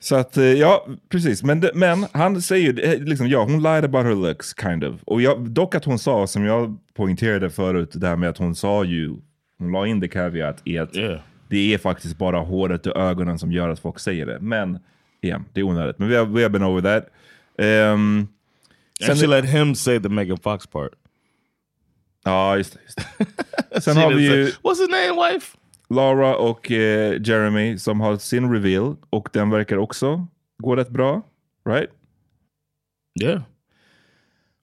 [0.00, 1.42] Så att, eh, ja, precis.
[1.42, 4.94] Men, men han säger eh, liksom, ja, hon lied about her looks, kind of.
[5.04, 8.54] Och jag, dock att hon sa, som jag poängterade förut, det här med att hon
[8.54, 9.14] sa ju,
[9.58, 11.20] hon la in det caveat i att Yeah.
[11.48, 14.38] det är faktiskt bara håret och ögonen som gör att folk säger det.
[14.40, 14.78] Men,
[15.22, 15.98] igen, det är onödigt.
[15.98, 17.10] Men vi har, vi har been over that.
[17.58, 18.28] Um,
[19.08, 20.92] And she let him say the Megan Fox part.
[22.24, 22.80] Ja, just det.
[22.86, 22.98] Just
[23.70, 23.80] det.
[23.80, 25.56] Sen har vi ju What's his name, wife?
[25.90, 30.26] Laura och eh, Jeremy som har sin reveal och den verkar också
[30.58, 31.22] gå rätt bra.
[31.68, 31.90] Right?
[33.22, 33.42] Yeah.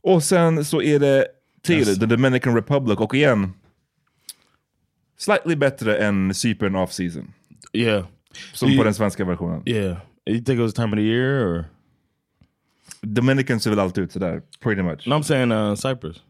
[0.03, 1.27] Och sen så är det
[1.61, 1.99] till Yes.
[1.99, 3.53] The Dominican Republic och igen
[5.17, 7.33] slightly bättre än Cypern off season.
[7.73, 8.05] Yeah.
[8.53, 9.63] Som You- på den svenska versionen.
[9.65, 9.97] Yeah.
[10.29, 11.65] You think it was time of the year or?
[13.01, 15.07] Dominican ser väl alltid ut sådär, pretty much.
[15.07, 16.23] No, I'm saying uh, Cyprus.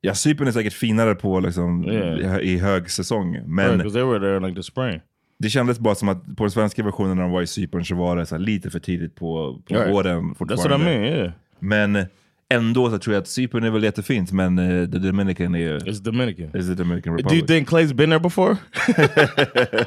[0.00, 2.40] Ja, Cypern är säkert finare på liksom, Yeah.
[2.40, 3.40] i, i hög säsong.
[3.46, 5.00] Men Because they were there like the spring.
[5.38, 7.94] det kändes bara som att på den svenska versionen när de var i Cypern så
[7.94, 9.92] var det så lite för tidigt på, på Right.
[9.94, 11.32] våren That's what I mean, yeah.
[11.58, 12.06] Men
[12.48, 15.78] ändå så tror jag att Cypern är väl jättefint, men uh, the Dominican är...
[15.78, 16.56] It's Dominican.
[16.60, 17.38] Is the Dominican Do Republic.
[17.38, 18.56] you think Clay's been there before?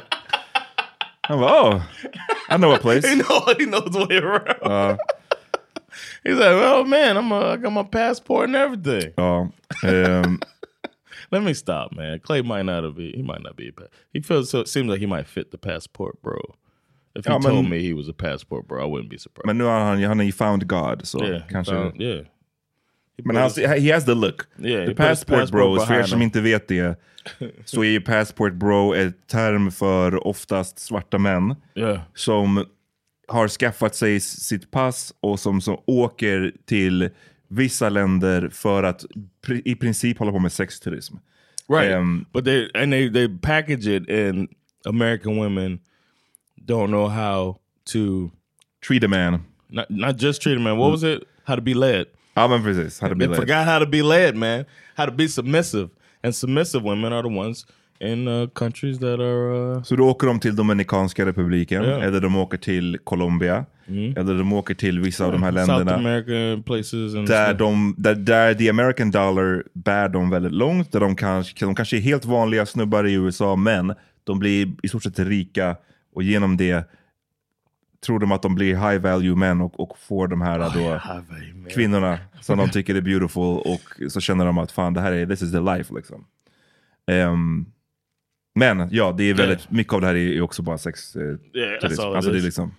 [1.28, 1.82] Han bara, oh,
[2.48, 3.04] I know a place.
[3.08, 4.58] he know he knows the way around.
[4.62, 4.96] Ja,
[6.24, 9.12] He's like, oh man, I'm a, I got my passport and everything.
[9.18, 9.24] ja.
[9.24, 9.48] Oh,
[9.82, 10.40] ehm, um,
[11.32, 12.20] Let me stop, man.
[12.20, 13.12] Clay might not be.
[13.12, 13.68] He might not be.
[13.68, 13.72] A
[14.12, 14.60] he feels so.
[14.60, 16.38] It seems like he might fit the passport, bro.
[17.16, 19.46] If he Ja, told men- me he was a passport, bro, I wouldn't be surprised.
[19.46, 21.72] men nu har han, ju found God, så yeah, he kanske...
[21.72, 22.24] found- yeah.
[23.24, 24.46] Men han, he has the look.
[24.58, 26.96] Yeah, he the passport, passport bros, för er som inte vet det,
[27.64, 32.00] så är ju passport bro ett term för oftast svarta män Yeah.
[32.14, 32.64] som
[33.28, 37.08] har skaffat sig sitt pass och som, som åker till
[37.48, 39.04] vissa länder för att
[39.46, 41.16] pri- i princip hålla på med sexturism.
[41.68, 41.94] right.
[41.96, 44.48] Um, but they and they they package it, and
[44.84, 45.78] American women
[46.66, 47.56] don't know how
[47.92, 48.30] to
[48.88, 49.40] treat a man.
[49.68, 50.76] not not just treat a man.
[50.78, 51.22] What was it?
[51.44, 52.06] How to be led.
[52.36, 53.36] Ja men precis, how to be They led.
[53.36, 54.64] forgot how to be led, man.
[54.96, 55.88] How to be submissive,
[56.22, 57.66] and submissive women are the ones
[58.00, 59.74] in uh, countries that are.
[59.76, 62.02] Uh, Så då åker de till Dominikanska republiken, Ja.
[62.02, 63.64] eller de åker till Colombia,
[64.16, 65.94] eller de åker till vissa av de här South länderna.
[65.94, 67.58] American places and Där, stuff.
[67.58, 70.92] de, där, där the American dollar bär dem väldigt långt.
[70.92, 73.94] Där de, kanske, de kanske är helt vanliga snubbar i USA, men
[74.24, 75.76] de blir i stort sett rika
[76.14, 76.90] och genom det
[78.06, 81.00] tror de att de blir high value män och, och får de här då,
[81.70, 85.26] kvinnorna som de tycker är beautiful och så känner de att fan det här är,
[85.26, 86.24] this is the life liksom.
[87.10, 87.66] Ehm,
[88.54, 91.16] men ja, det är väldigt, mycket av det här är, också bara sex.
[91.16, 91.22] Eh,
[91.54, 92.74] Yeah, alltså det är liksom.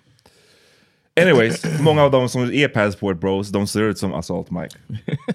[1.21, 4.75] Anyways, många av dem som är passport bros, de ser ut som Assault Mike.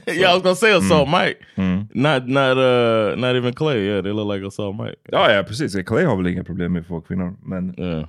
[0.06, 1.20] yeah, I was gonna say Assault Mm.
[1.26, 1.40] Mike.
[1.54, 1.78] Mm.
[1.94, 3.78] Not not uh not even Clay.
[3.78, 4.96] Yeah, they look like Assault Mike.
[5.08, 5.76] Ja, ja precis.
[5.86, 7.36] Clay har väl inga problem med få kvinnor.
[7.42, 8.08] Men Yeah.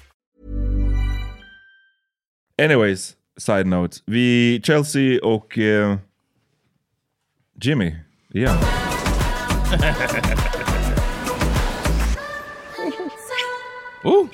[2.61, 4.01] Anyways, side note.
[4.05, 5.97] Vi, Chelsea och eh,
[7.59, 7.95] Jimmy,
[8.33, 8.55] igen.
[14.05, 14.29] Ooh,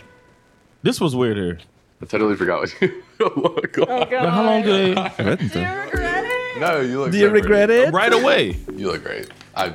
[0.84, 1.58] this was weird here.
[2.02, 3.02] I totally forgot what you.
[3.20, 3.90] look like.
[3.90, 4.30] oh my god.
[4.30, 4.94] How long do they?
[4.94, 5.60] Jag vet inte.
[6.60, 7.12] No, you look.
[7.12, 7.88] Do you so regret pretty.
[7.88, 7.94] it?
[7.94, 8.58] Right away.
[8.76, 9.30] You look great.
[9.56, 9.72] I.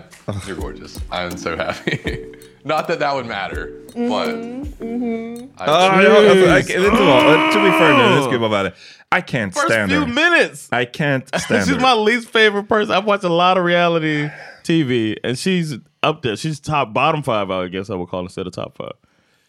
[0.46, 1.00] You're gorgeous.
[1.10, 2.34] I'm so happy.
[2.64, 4.29] Not that that would matter, but.
[4.29, 7.53] I, Ah, jag, alltså, vet vad?
[7.53, 8.72] To be fair nu, ska vi vara värre.
[9.18, 10.07] I can't First stand few her.
[10.07, 10.68] minutes.
[10.72, 11.81] I can't stand she's her.
[11.96, 12.96] my least favorite person.
[12.96, 14.29] I've watched a lot of reality
[14.64, 15.72] TV, and she's
[16.07, 16.37] up there.
[16.37, 18.92] She's top bottom five, I guess I would call instead of top five.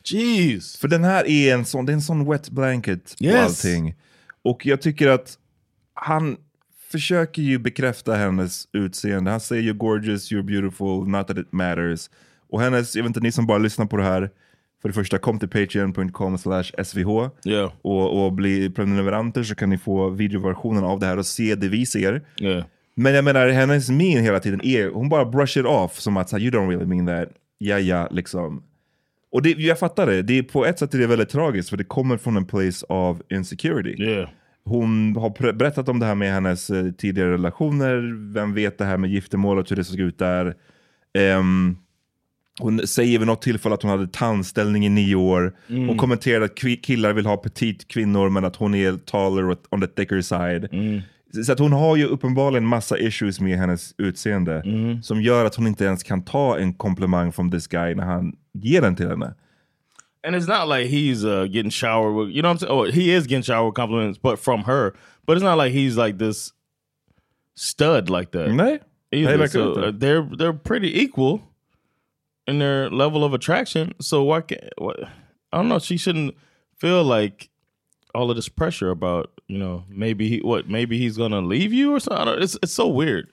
[0.03, 0.77] Jeez.
[0.77, 3.45] För den här är en sån, det är en sån wet blanket på Yes.
[3.65, 3.95] allting.
[4.43, 5.37] Och jag tycker att
[5.93, 6.37] han
[6.91, 9.31] försöker ju bekräfta hennes utseende.
[9.31, 12.09] Han säger you're gorgeous, you're beautiful, not that it matters.
[12.53, 14.29] Och hennes, jag vet inte, ni som bara lyssnar på det här.
[14.81, 17.71] För det första, kom till patreon.com slash svh Yeah.
[17.81, 21.67] och, och bli prenumeranter så kan ni få videoversionen av det här och se det
[21.67, 22.21] vi ser.
[22.41, 22.65] Yeah.
[22.95, 26.33] Men jag menar, hennes min hela tiden är, hon bara brush it off som att
[26.33, 27.35] you don't really mean that.
[27.57, 28.63] Ja, ja, liksom.
[29.31, 31.77] Och det, jag fattar det, det är, på ett sätt är det väldigt tragiskt för
[31.77, 34.03] det kommer från en place of insecurity.
[34.03, 34.29] Yeah.
[34.65, 38.97] Hon har berättat om det här med hennes eh, tidigare relationer, vem vet det här
[38.97, 40.55] med giftermålet, hur det såg ut där.
[41.13, 41.77] Ehm,
[42.59, 45.55] hon säger vid något tillfälle att hon hade tandställning i nio år.
[45.69, 45.87] Mm.
[45.87, 49.87] Hon kommenterade att killar vill ha petit kvinnor men att hon är taller on the
[49.87, 50.67] thicker side.
[50.71, 51.01] Mm.
[51.45, 55.03] Så att hon har ju uppenbarligen massa issues med hennes utseende Mm.
[55.03, 58.33] som gör att hon inte ens kan ta en komplimang från this guy när han
[58.53, 59.33] ger den till henne.
[60.27, 62.79] And it's not like he's uh, getting showered with, you know what I'm saying?
[62.79, 64.91] Oh, he is getting showered with compliments, but from her.
[65.27, 66.49] But it's not like he's like this
[67.55, 68.53] stud like that.
[68.55, 68.79] Nej,
[69.11, 69.37] Either.
[69.37, 71.39] Nej, so, uh, they're they're pretty equal
[72.47, 73.93] in their level of attraction.
[74.01, 74.95] So why can't what,
[75.51, 75.79] I don't know.
[75.79, 76.35] She shouldn't
[76.81, 77.49] feel like
[78.13, 81.95] all of this pressure about you know maybe he what maybe he's gonna leave you
[81.95, 82.43] or something.
[82.43, 83.25] It's it's so weird.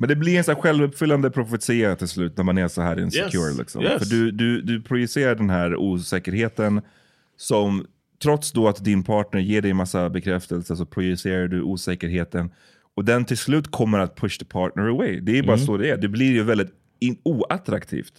[0.00, 3.48] Men det blir en självuppfyllande profetia till slut när man är så här insecure.
[3.48, 3.82] Yes, Liksom.
[3.82, 3.98] yes.
[4.02, 6.80] För du, du, du projicerar den här osäkerheten
[7.36, 7.86] som,
[8.22, 12.50] trots då att din partner ger dig massa bekräftelse så projicerar du osäkerheten.
[12.94, 15.20] Och den till slut kommer att push the partner away.
[15.20, 15.66] Det är bara Mm.
[15.66, 15.96] så det är.
[15.96, 18.12] Det blir ju väldigt in, oattraktivt.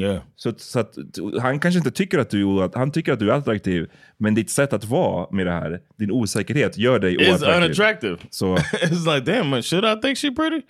[0.00, 0.22] Yeah.
[0.36, 0.94] Så, att- så att,
[1.42, 4.34] han kanske inte tycker att du är oatt- han tycker att du är attraktiv, men
[4.34, 7.64] ditt sätt att vara med det här, din osäkerhet, gör dig It's oattraktiv.
[7.64, 8.16] unattractive.
[8.30, 8.56] So.
[8.72, 10.62] it's like damn, man, should I think she pretty?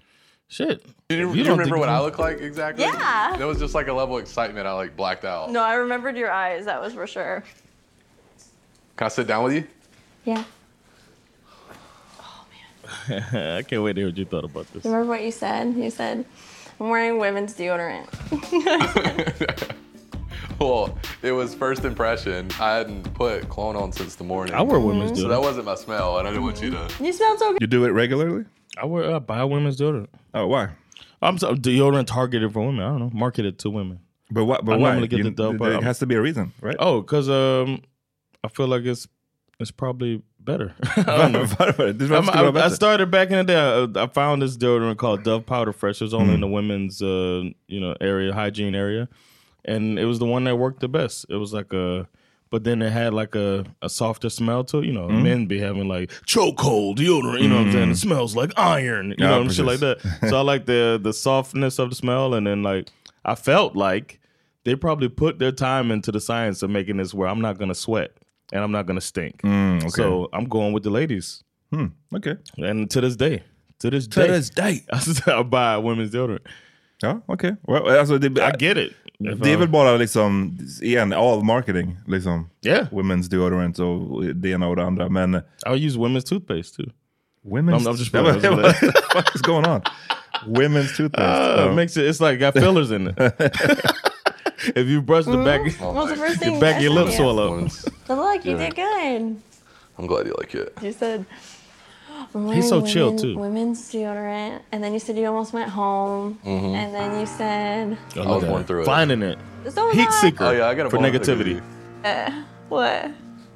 [0.49, 0.67] Shit.
[1.09, 2.85] You, If you, don't remember what I look like exactly?
[2.85, 3.37] Yeah.
[3.37, 4.67] There was just like a level of excitement.
[4.67, 5.51] I like blacked out.
[5.53, 6.65] No, I remembered your eyes.
[6.65, 7.45] That was for sure.
[8.97, 9.65] Can I sit down with you?
[10.25, 10.43] Yeah.
[12.21, 12.45] Oh,
[13.09, 13.57] man.
[13.59, 14.85] I can't wait to hear what you thought about this.
[14.85, 15.75] Remember what you said?
[15.77, 16.25] You said,
[16.81, 18.07] I'm wearing women's deodorant.
[20.59, 22.51] Well, it was first impression.
[22.61, 24.55] I hadn't put cologne on since the morning.
[24.55, 25.23] I wear women's deodorant.
[25.23, 26.91] So that wasn't my smell, and I didn't want you to.
[27.01, 27.63] You smell so good.
[27.63, 28.45] You do it regularly?
[28.77, 30.09] I wear I buy women's deodorant.
[30.35, 30.69] Oh, why?
[31.23, 32.85] I'm so, deodorant targeted for women.
[32.85, 34.01] I don't know, marketed to women.
[34.31, 34.63] But what?
[34.67, 34.89] But I why?
[34.91, 36.77] normally get You- the Dove, there but- has to be a reason, right?
[36.79, 37.81] Oh, because um,
[38.45, 39.09] I feel like it's
[39.59, 40.75] it's probably better.
[40.97, 41.39] I don't know.
[41.41, 43.57] I'm- ska vara I, started back in the day.
[43.57, 46.01] I, I found this deodorant called Dove Powder Fresh.
[46.01, 46.43] It was only in Mm.
[46.43, 49.09] the women's, uh, you know, area, hygiene area,
[49.65, 51.27] and it was the one that worked the best.
[51.29, 52.09] It was like a,
[52.51, 54.87] but then it had like a, a softer smell to it.
[54.87, 55.23] You know, Mm.
[55.23, 57.43] men be having like chokehold deodorant.
[57.43, 57.89] You know what I'm saying?
[57.89, 57.93] Mm.
[57.93, 59.11] It smells like iron.
[59.11, 60.01] You Yeah, know, shit like that.
[60.29, 62.89] so I like the the softness of the smell, and then like
[63.25, 64.19] I felt like
[64.65, 67.75] they probably put their time into the science of making this where I'm not gonna
[67.75, 68.13] sweat
[68.53, 69.43] and I'm not gonna stink.
[69.43, 69.89] Mm, okay.
[69.91, 71.43] So I'm going with the ladies.
[71.73, 71.87] Hmm,
[72.17, 72.37] okay.
[72.71, 73.43] And to this day,
[73.79, 74.81] to this To day, this day.
[74.93, 76.43] I still buy women's deodorant.
[77.03, 77.57] Ja, okej.
[77.69, 78.93] Well, alltså, det, I get it.
[79.19, 81.97] Det är uh, väl bara liksom, igen, all marketing.
[82.07, 82.49] Liksom.
[82.67, 82.87] Yeah.
[82.91, 85.09] Women's deodorant och det ena och det andra.
[85.09, 85.35] Men
[85.67, 86.91] I'll use women's toothpaste too.
[87.45, 87.79] Women's.
[87.81, 88.57] I'm, I'm just Yeah, playing.
[88.57, 89.81] but- what the fuck is going on?
[90.47, 91.61] Women's toothpaste.
[91.61, 91.71] Uh, Oh.
[91.73, 92.05] it makes it.
[92.05, 93.17] It's like got fillers in it.
[94.65, 96.95] If you brush the back, What was the first thing your back of your I
[96.97, 97.17] lip said?
[97.17, 97.71] swell up.
[98.07, 99.41] But look, you did good.
[99.99, 100.73] I'm glad you like it.
[100.83, 101.27] You said
[102.53, 103.39] He's so chill, too.
[103.39, 106.75] Women's deodorant, and then you said you almost went home, Mhm.
[106.75, 108.87] and then you said Oh, I look was going through it.
[108.87, 109.39] Finding it.
[109.71, 110.21] So was Heat I.
[110.21, 110.45] seeker.
[110.45, 111.63] Oh, yeah, I got a for bone pick negativity.
[112.05, 112.31] uh,
[112.69, 113.11] what?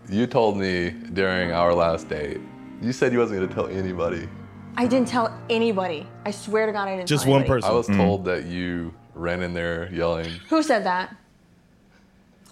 [0.09, 2.41] You told me during our last date.
[2.83, 4.29] You said you wasn't going to tell anybody.
[4.77, 6.07] I didn't tell anybody.
[6.27, 7.09] I swear to God, I didn't.
[7.09, 7.61] Just tell one anybody.
[7.63, 7.71] person.
[7.71, 7.97] I was Mm.
[7.97, 11.15] told that you ran in there yelling, Who said that?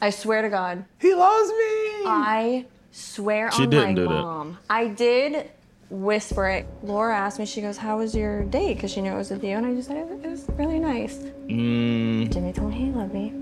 [0.00, 0.84] I swear to God.
[1.00, 4.08] "He loves me." I swear She on didn't my do that.
[4.10, 4.58] mom.
[4.68, 5.50] I did
[5.90, 6.66] whisper it.
[6.82, 8.74] Laura asked me, she goes, How was your date?
[8.74, 9.56] Because she knew it was with you.
[9.56, 11.18] And I just said, It was, really nice.
[11.46, 13.32] Mm, Jimmy told me he loved me.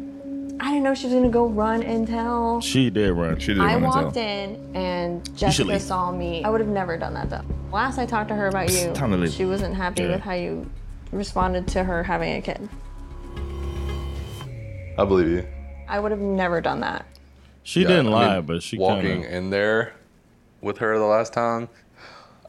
[0.60, 2.60] I didn't know she was going to go run and tell.
[2.60, 3.38] she did run.
[3.38, 4.22] She did I run and walked tell.
[4.22, 6.44] in and Jessica saw me.
[6.44, 7.44] I would have never done that though.
[7.72, 9.32] Last I talked to her about you, time to leave.
[9.32, 10.10] she wasn't happy Yeah.
[10.10, 10.68] with how you
[11.12, 12.68] responded to her having a kid.
[14.98, 15.46] I believe you.
[15.88, 17.06] I would have never done that.
[17.62, 19.92] She Yeah, didn't I lie, mean, but she walking kinda, in there
[20.60, 21.68] with her the last time.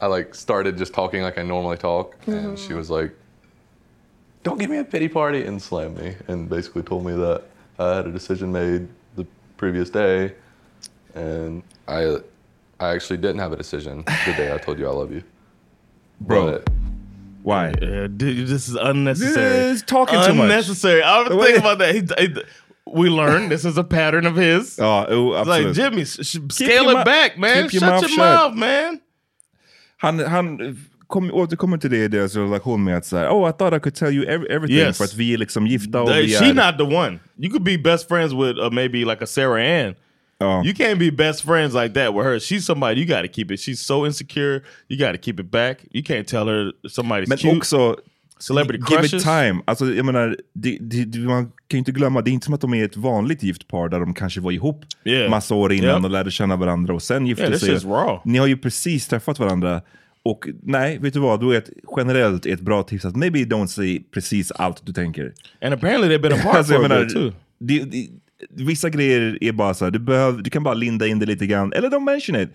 [0.00, 2.54] I like started just talking like I normally talk, and mm-hmm.
[2.56, 3.12] she was like,
[4.42, 7.44] "Don't give me a pity party," and slammed me, and basically told me that
[7.78, 9.26] I had a decision made the
[9.56, 10.34] previous day,
[11.14, 12.16] and I,
[12.80, 15.22] I actually didn't have a decision the day I told you I love you,
[16.20, 16.52] Bro.
[16.64, 16.70] But
[17.42, 17.72] Why?
[17.82, 19.50] Yeah, dude, this is unnecessary.
[19.50, 20.44] This is talking too much.
[20.44, 21.02] Unnecessary.
[21.02, 21.94] I was thinking about that.
[21.94, 22.42] He, he-
[22.86, 24.78] we learned this is a pattern of his.
[24.80, 27.68] Oh, It's like Jimmy, sh- scale it back, man.
[27.68, 28.18] keep your Shut mouth your shut.
[28.18, 29.00] mouth, man.
[29.98, 30.76] Han, han
[31.06, 33.94] kom, återkommer till det i deras relation med att säga, oh I thought I could
[33.94, 34.98] tell you every, everything Yes.
[34.98, 37.18] för att vi är liksom gifta och They- vi she not the one.
[37.38, 39.94] You could be best friends with uh, maybe like a Sarah Ann.
[40.42, 40.62] Ja.
[40.64, 42.38] You can't be best friends like that with her.
[42.38, 43.60] She's somebody you got to keep it.
[43.60, 44.60] She's so insecure.
[44.88, 45.78] You got to keep it back.
[45.92, 47.56] You can't tell her somebody's Men cute.
[47.56, 47.96] också,
[48.38, 49.22] Celebrity give crushes.
[49.22, 49.60] it time.
[49.64, 52.60] Alltså, jag menar, det, det, man kan ju inte glömma, det är inte som att
[52.60, 55.30] de är ett vanligt gift par där de kanske var ihop Yeah.
[55.30, 56.04] massa år innan Yep.
[56.04, 58.20] och lärde känna varandra och sen gifte Yeah, sig.
[58.24, 59.82] Ni har ju precis träffat varandra.
[60.24, 61.40] Och nej, vet du vad?
[61.40, 65.32] Då är ett, generellt ett bra tips att maybe don't say precis allt du tänker.
[65.64, 67.32] And apparently they've been apart Alltså, for a bit too.
[67.58, 68.08] det, det,
[68.50, 71.46] vissa grejer är bara så här, du, behöver, du kan bara linda in det lite
[71.46, 72.50] grann, eller don't mention it.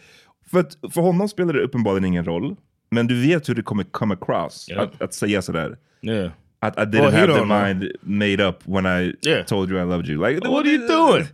[0.51, 2.55] För, att, för honom spelar det uppenbarligen ingen roll,
[2.91, 4.83] men du vet hur det kommer come across Yeah.
[4.83, 5.77] att, att säga sådär.
[6.01, 6.25] Yeah.
[6.63, 7.67] I, I didn't Well, have the don't know.
[7.67, 9.45] mind made up when I Yeah.
[9.45, 10.27] told you I loved you.
[10.29, 11.25] Like, What are you doing?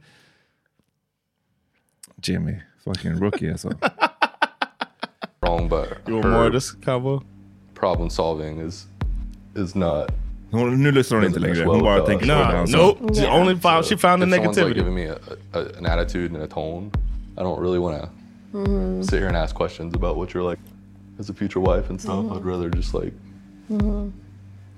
[2.22, 3.70] Jimmy, fucking rookie alltså.
[5.42, 7.22] wrong, but You want more of this combo?
[7.74, 8.88] problem solving is
[9.56, 10.10] is not.
[10.54, 12.68] Hon, nu lyssnar hon inte längre, well hon bara with tänker på det Nah, han
[12.68, 12.78] sa.
[12.78, 13.16] nope.
[13.16, 14.76] She only found she found the if someone's like negativity.
[14.76, 15.18] giving me a,
[15.54, 16.92] a, an attitude and a tone,
[17.38, 18.10] I don't really want to
[19.04, 20.60] sit here and ask questions about what you're like
[21.20, 22.32] as a future wife and stuff.
[22.32, 23.14] I'd rather just like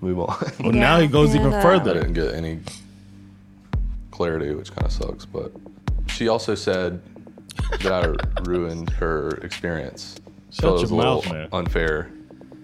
[0.02, 0.36] move on.
[0.60, 1.94] Well, now he goes even and, uh, I further.
[1.94, 2.60] didn't get any
[4.12, 5.26] clarity, which kind of sucks.
[5.26, 5.52] But
[6.08, 7.02] she also said
[7.84, 10.16] that I ruined her experience.
[10.52, 11.48] Shut so it was a little mouth, man.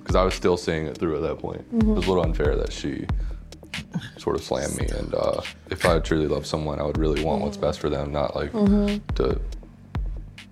[0.01, 1.65] Unfair because I was still seeing it through at that point.
[1.73, 3.05] It was a little unfair that she
[4.17, 4.87] sort of slammed me.
[4.87, 8.11] And uh, if I truly love someone, I would really want what's best for them,
[8.11, 9.39] not like to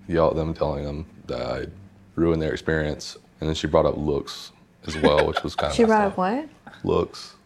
[0.08, 1.66] yell at them, telling them that I
[2.14, 3.16] ruined their experience.
[3.40, 4.52] And then she brought up looks
[4.86, 6.48] as well, which was kind of She brought up what?
[6.84, 7.34] looks.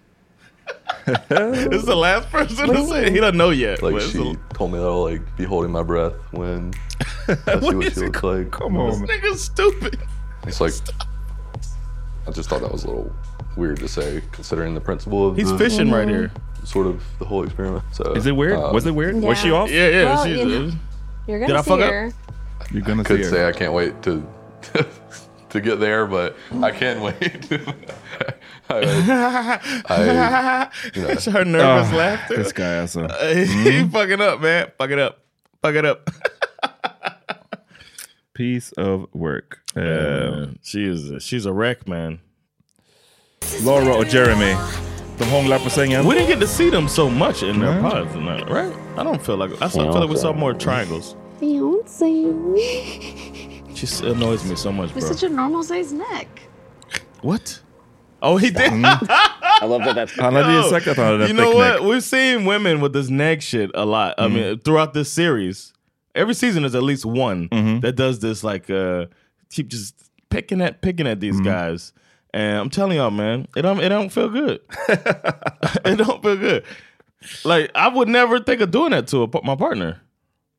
[1.29, 3.11] This is the last person What do to say.
[3.11, 3.83] He doesn't know yet.
[3.83, 6.73] Like she a- told me that I'll like be holding my breath when
[7.29, 8.51] I see What what is she looks like.
[8.51, 9.03] Come on.
[9.03, 10.01] This nigga's stupid.
[10.47, 10.73] It's like
[12.27, 13.13] I just thought that was a little
[13.57, 16.31] weird to say, considering the principle of He's the, fishing right here.
[16.65, 17.85] sort of the whole experiment.
[17.93, 18.55] So Is it weird?
[18.59, 19.17] um, Was it weird?
[19.17, 19.71] Was she off?
[19.71, 20.05] Yeah, yeah.
[20.05, 20.73] Well, she's, you know- uh,
[21.27, 21.91] You're gonna I see fuck up?
[21.91, 22.13] her.
[22.73, 23.31] You're gonna Could see her.
[23.31, 24.27] say I can't wait to
[25.51, 27.49] to get there, but I can't wait.
[28.71, 32.37] I, I, you know, It's her nervous Ah, laughter.
[32.37, 33.07] This guy alltså.
[33.63, 34.69] he fucking up, man.
[34.79, 35.21] Fuck it up.
[35.63, 36.09] Fuck it up.
[38.35, 39.59] Piece of work.
[39.77, 41.23] Eh, Uh, she is.
[41.23, 42.19] She's a wreck, man.
[43.63, 44.57] Laura or Jeremy,
[45.19, 46.05] de hånglar på sängen.
[46.07, 47.91] We didn't get to see them so much in their Mhm.
[47.91, 48.73] pods tonight, right?
[48.97, 51.15] I don't feel like I feel like we saw more triangles.
[53.75, 54.95] She s- annoys me so much, bro.
[54.95, 56.29] With such a normal sized neck.
[57.23, 57.61] What?
[58.23, 58.73] Oh, he did.
[58.73, 61.75] I love that that's Han hade ju sagt att han hade you know what?
[61.75, 61.81] neck.
[61.83, 64.15] We've seen women with this neck shit a lot.
[64.19, 65.74] I mean, throughout this series,
[66.15, 67.49] every season there's at least one
[67.81, 68.45] that does this.
[68.45, 69.07] Like, uh,
[69.51, 69.95] keep just
[70.31, 71.93] picking at picking at these guys.
[72.33, 74.61] And I'm telling y'all, man, it don't it don't feel good.
[75.85, 76.65] it don't feel good.
[77.45, 80.01] Like I would never think of doing that to a, my partner.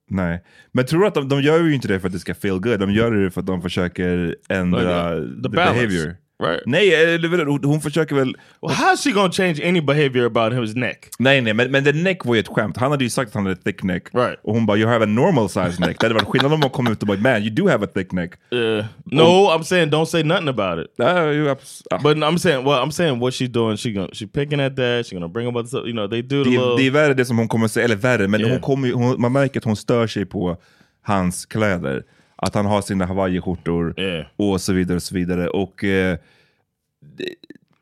[0.09, 0.41] Nej.
[0.71, 2.59] Men tror du att de, de gör ju inte det för att det ska feel
[2.59, 2.79] good.
[2.79, 6.17] De gör det för att de försöker ändra Like, uh, the, the behavior.
[6.43, 6.61] Right.
[6.65, 8.35] Nej, väl, hon försöker väl...
[8.61, 11.09] Well, how's she gonna change any behavior about his neck?
[11.19, 12.77] Nej, nej, men, men the neck var ju ett skämt.
[12.77, 14.03] Han hade ju sagt att han hade thick neck.
[14.13, 14.39] Right.
[14.43, 15.97] Och hon bara, you have a normal size neck.
[15.99, 17.89] Det hade varit skillnad om hon kom ut och bara, man, you do have a
[17.95, 18.31] thick neck.
[18.53, 19.21] Uh, no,
[19.51, 20.99] I'm saying don't say nothing about it.
[20.99, 23.77] Uh, you abs- But I'm saying, well, I'm saying what she's doing.
[23.77, 25.05] She gonna she picking at that.
[25.07, 25.85] She gonna bring up other stuff.
[25.85, 26.75] You know, they do the Det, little.
[26.77, 28.51] det är värre det som hon kommer säga, eller värre, men Yeah.
[28.51, 30.57] hon kommer, hon, man märker att hon stör sig på
[31.03, 32.03] hans kläder.
[32.47, 34.25] Att han har sina hawaiiskjortor Yeah.
[34.35, 35.47] och så vidare och så vidare.
[35.47, 36.17] Och, eh,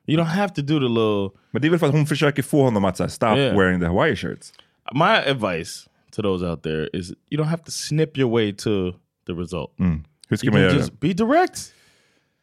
[0.07, 1.29] you don't have to do the little.
[1.51, 3.57] Men det är väl för att hon försöker få honom att här, stop Yeah.
[3.57, 4.53] wearing the Hawaii shirts.
[4.93, 8.91] My advice to those out there is you don't have to snip your way to
[9.27, 9.79] the result.
[9.79, 10.03] Mm.
[10.29, 11.73] Hur ska You man göra just be direct.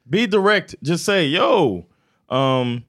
[0.05, 0.75] Be direct.
[0.81, 1.85] Just say, yo,
[2.29, 2.83] um,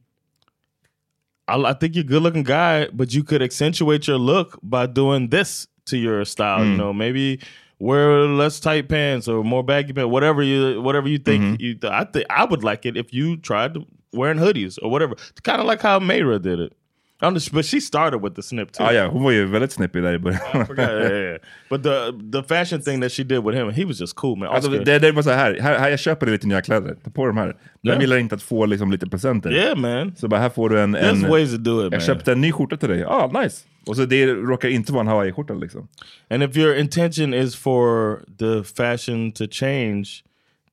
[1.48, 4.88] I, I think you're a good looking guy, but you could accentuate your look by
[4.88, 6.66] doing this to your style.
[6.66, 6.78] You Mm.
[6.78, 7.40] know, maybe
[7.82, 11.56] wear less tight pants or more baggy pants, whatever you whatever you think Mm-hmm.
[11.60, 13.78] you I think I would like it if you tried
[14.14, 15.16] wearing hoodies or whatever.
[15.44, 16.74] Kind of like how Mayra did it.
[17.22, 18.84] I'm just, but she started with the snip too.
[18.84, 20.40] Ah, ja, hon var ju väldigt snippig där i början.
[20.78, 21.38] Yeah, yeah.
[21.70, 24.48] But the the fashion thing that she did with him, he was just cool man.
[24.48, 27.10] Alltså, det, det var så här, här, här jag köper dig lite nya kläder, ta
[27.12, 27.56] på de här.
[27.82, 28.02] Jag Ja.
[28.02, 29.52] gillar inte att få liksom, lite presenter.
[29.54, 30.16] Yeah man.
[30.16, 30.96] Så bara här får du en...
[30.96, 32.00] en There's ways to do it, jag man.
[32.02, 33.66] köpte en ny skjorta till dig, ah nice.
[33.88, 35.88] Och så det råkar inte vara en Hawaii-skjorta liksom.
[36.30, 40.06] And if your intention is for the fashion to change,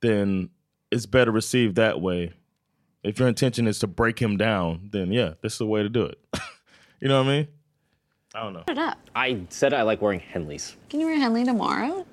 [0.03, 0.49] then
[0.95, 2.33] it's better received that way.
[3.03, 5.89] If your intention is to break him down, then yeah, this is the way to
[5.89, 6.19] do it.
[7.01, 7.49] you know what I mean?
[8.35, 8.61] I don't know.
[8.67, 8.99] Put it up.
[9.15, 10.75] I said I like wearing Henleys.
[10.91, 12.05] Can you wear Henley tomorrow?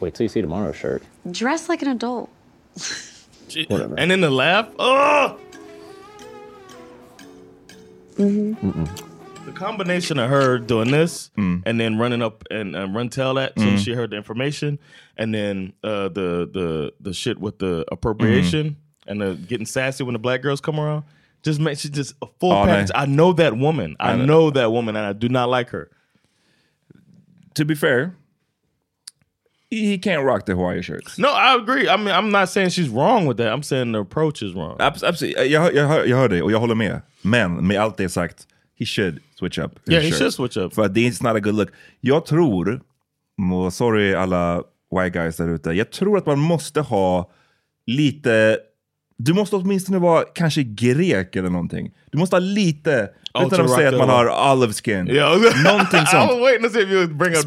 [0.00, 1.02] Wait till you see tomorrow's shirt.
[1.30, 2.28] Dress like an adult.
[3.68, 3.94] Whatever.
[3.98, 4.68] And then the laugh.
[4.78, 5.38] Oh,
[8.16, 13.58] the combination of her doing this and then running up and uh, run tell that
[13.58, 13.78] so Mm.
[13.78, 14.78] she heard the information,
[15.16, 18.76] and then uh, the the the shit with the appropriation
[19.06, 21.04] and the getting sassy when the black girls come around.
[21.42, 22.90] Just makes she just a full Oh, package.
[22.94, 23.96] I know that woman.
[23.98, 24.24] I I know.
[24.26, 25.88] know that woman, and I do not like her.
[27.54, 28.14] To be fair,
[29.70, 31.18] he can't rock the Hawaii shirts.
[31.18, 31.88] No, I agree.
[31.88, 33.52] I mean, I'm not saying she's wrong with that.
[33.52, 34.76] I'm saying the approach is wrong.
[34.80, 37.00] Abs absolut, jag, jag, jag hör dig och jag håller med.
[37.22, 38.46] Men med allt det sagt,
[38.78, 39.78] he should switch up.
[39.88, 40.18] Yeah, he shirt.
[40.18, 40.74] should switch up.
[40.74, 41.68] För det är not a good look.
[42.00, 42.80] Jag tror,
[43.54, 47.30] och sorry alla white guys där ute, jag tror att man måste ha
[47.86, 48.58] lite,
[49.24, 51.90] du måste åtminstone vara kanske grek eller någonting.
[52.12, 55.08] Du måste ha lite, Oh, utan att säga rock att man har olive skin.
[55.08, 55.30] Yeah.
[55.64, 56.30] Någonting sånt.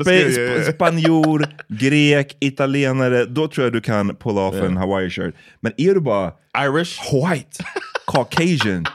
[0.07, 0.65] Yeah.
[0.67, 4.67] sp- Spanjor, grek, italienare, då tror jag du kan pull off Yeah.
[4.67, 5.35] en Hawaii shirt.
[5.59, 7.63] Men är du bara Irish, white,
[8.07, 8.85] Caucasian,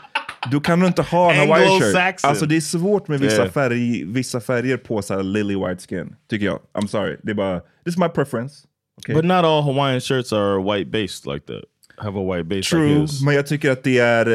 [0.52, 2.20] då kan du inte ha en Hawaii shirt.
[2.22, 3.50] Alltså det är svårt med vissa, Yeah.
[3.52, 6.58] färg, vissa färger på så lily white skin, tycker jag.
[6.78, 8.54] I'm sorry, det är bara, this is my preference.
[9.02, 9.14] Okay?
[9.14, 11.64] But not all Hawaiian shirts are white based like that.
[12.02, 13.22] Have a white base like True, his.
[13.24, 14.26] men jag tycker att det är...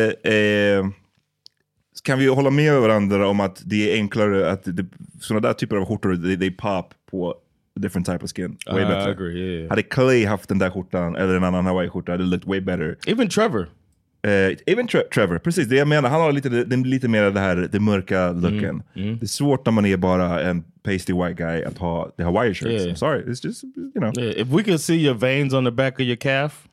[0.79, 0.85] Eh,
[2.03, 4.85] kan vi hålla med varandra om att det är enklare att det,
[5.21, 7.35] sådana där typer av skjortor, they, they pop på
[7.79, 8.57] different type of skin.
[8.65, 9.09] Way I better.
[9.09, 9.69] agree, yeah.
[9.69, 12.97] Hade Clay haft den där skjortan, eller en annan Hawaii-skjorta, hade det looked way better.
[13.07, 13.67] Even Trevor.
[14.23, 16.09] Eh, even Tre- Trevor, precis det jag menar.
[16.09, 18.83] Han har lite, det, lite mer det här det mörka looken.
[18.95, 19.17] mm.
[19.17, 22.53] Det är svårt när man är bara en pasty white guy att ha the Hawaii
[22.53, 22.83] shirts.
[22.83, 22.93] Yeah.
[22.93, 24.11] I'm sorry, it's just, you know.
[24.19, 26.67] Yeah, if we could see your veins on the back of your calf,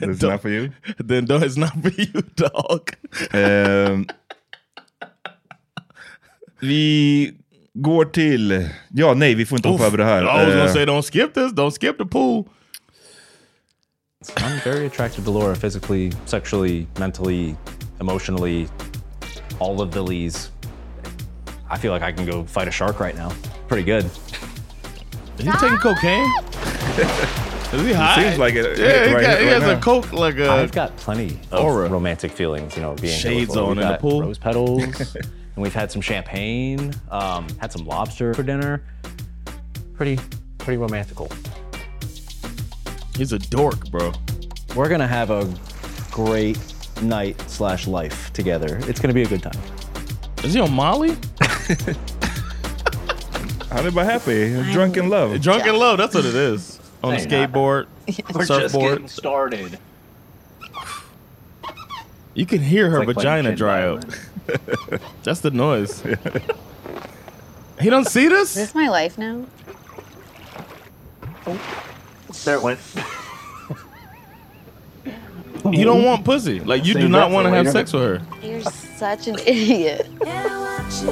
[0.00, 0.70] It's not for you.
[0.98, 2.90] then don't, it's not for you, dog.
[3.32, 4.06] Ehm,
[6.60, 7.32] vi
[7.74, 8.68] går till...
[8.88, 9.86] Ja, nej, vi får inte hoppa Oof.
[9.94, 10.22] över det här.
[10.22, 11.52] I was gonna Eh, say, don't skip this.
[11.52, 12.44] Don't skip the pool.
[14.36, 17.54] I'm very attracted to Laura physically, sexually, mentally,
[18.00, 18.68] emotionally,
[19.60, 20.50] all of the lees.
[21.70, 23.30] I feel like I can go fight a shark right now.
[23.68, 24.04] Pretty good.
[25.38, 26.26] Is he taking cocaine?
[27.72, 28.22] Is he high?
[28.22, 30.50] seems like it Yeah, he, right- got, he right has a coke like a.
[30.50, 31.88] I've got plenty of aura.
[31.88, 34.22] romantic feelings, you know, being Shades on We've in the pool.
[34.22, 34.82] Rose petals,
[35.16, 38.82] and we've had some champagne, um, had some lobster for dinner.
[39.94, 40.18] Pretty,
[40.58, 41.28] pretty romantical.
[43.16, 44.12] He's a dork, bro.
[44.74, 45.52] We're gonna have a
[46.12, 46.58] great
[47.02, 48.78] night slash life together.
[48.82, 49.60] It's gonna be a good time.
[50.44, 51.16] Is he on Molly?
[53.70, 54.54] Han är bara happy.
[54.72, 55.40] Drunk in love.
[55.40, 56.75] Drunk in love, that's what it is.
[57.02, 57.86] On a skateboard,
[58.34, 58.92] We're just surfboard.
[58.92, 59.78] getting started.
[62.34, 64.04] You can hear her like vagina dry up.
[65.22, 66.02] That's the noise.
[67.80, 68.54] he don't see Is this?
[68.54, 69.46] this my life now?
[71.46, 71.60] Oh,
[72.44, 72.80] there it went.
[75.72, 76.60] You don't want pussy.
[76.60, 78.22] Like you do not want to have sex with her.
[78.46, 80.06] You're such an idiot.
[80.20, 81.02] It's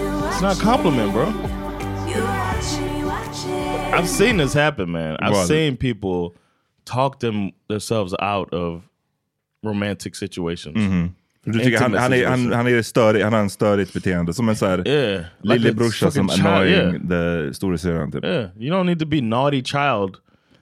[0.40, 1.32] not a compliment, bro.
[3.92, 5.16] I've seen this happen, man.
[5.16, 5.46] I've What?
[5.48, 6.30] seen people
[6.84, 8.82] talk them themselves out of
[9.66, 10.74] romantic situations.
[11.44, 14.34] För Du tycker han, han, är, han, han, är störig, han har en störigt beteende.
[14.34, 18.12] Som en så här Yeah, like lillebrorsa a som annoying the storasyrran.
[18.12, 18.24] Typ.
[18.24, 20.16] Yeah, you don't need to be naughty child.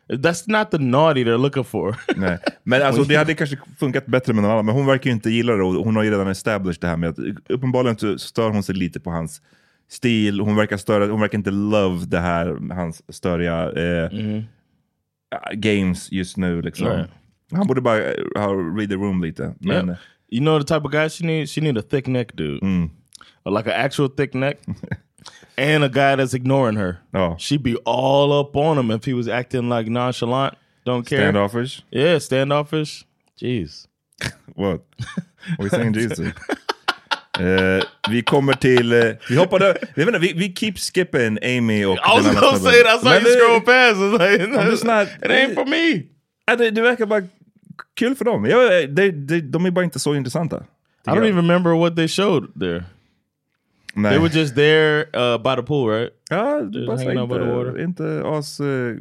[0.09, 1.97] That's not the naughty they're looking for.
[2.16, 2.39] Nej.
[2.62, 5.31] Men alltså, det hade kanske funkat bättre med någon annan, men hon verkar ju inte
[5.31, 7.18] gilla det och hon har ju redan established det här med att
[7.49, 9.43] uppenbarligen så stör hon sig lite på hans
[9.93, 14.43] stil, hon verkar, störa, hon verkar inte love det här, hans störiga eh,
[15.55, 16.62] games just nu.
[16.62, 16.86] Liksom.
[16.86, 17.11] Right.
[17.53, 19.55] Han borde bara ha read the room lite.
[19.59, 19.97] Men, Yeah.
[20.28, 21.53] You know the type of guy she needs?
[21.53, 22.62] She need a thick neck dude.
[22.62, 22.90] Mm.
[23.45, 24.59] Like an actual thick neck.
[25.59, 27.01] and a guy that's ignoring her.
[27.12, 27.36] Oh.
[27.38, 30.55] She'd be all up on him if he was acting like nonchalant,
[30.86, 31.18] don't care.
[31.18, 31.82] Standoffish?
[31.90, 33.05] Yeah, standoffish.
[33.40, 33.86] Jeez.
[34.55, 34.82] What?
[35.59, 36.18] Are we saying Jesus?
[37.41, 38.93] Eh, vi kommer till...
[38.93, 39.76] eh, vi hoppade...
[39.97, 41.95] Inte, vi, vi keep skipping Amy och...
[41.97, 42.61] I was gonna snubben.
[42.72, 44.01] say that, I saw Men you scroll past.
[44.22, 46.03] Like, I'm just not, it ain't for me.
[46.47, 47.22] Ja, det, det verkar bara
[47.95, 48.45] kul för dem.
[48.45, 50.64] Jag, det, det, de är bara inte så intressanta.
[51.07, 52.85] I don't even remember what they showed there.
[53.95, 54.11] Nej.
[54.12, 56.11] They were just there uh, by the pool, right?
[56.30, 57.80] Ja, Just hanging out by the inte, water.
[57.80, 58.97] inte as eh,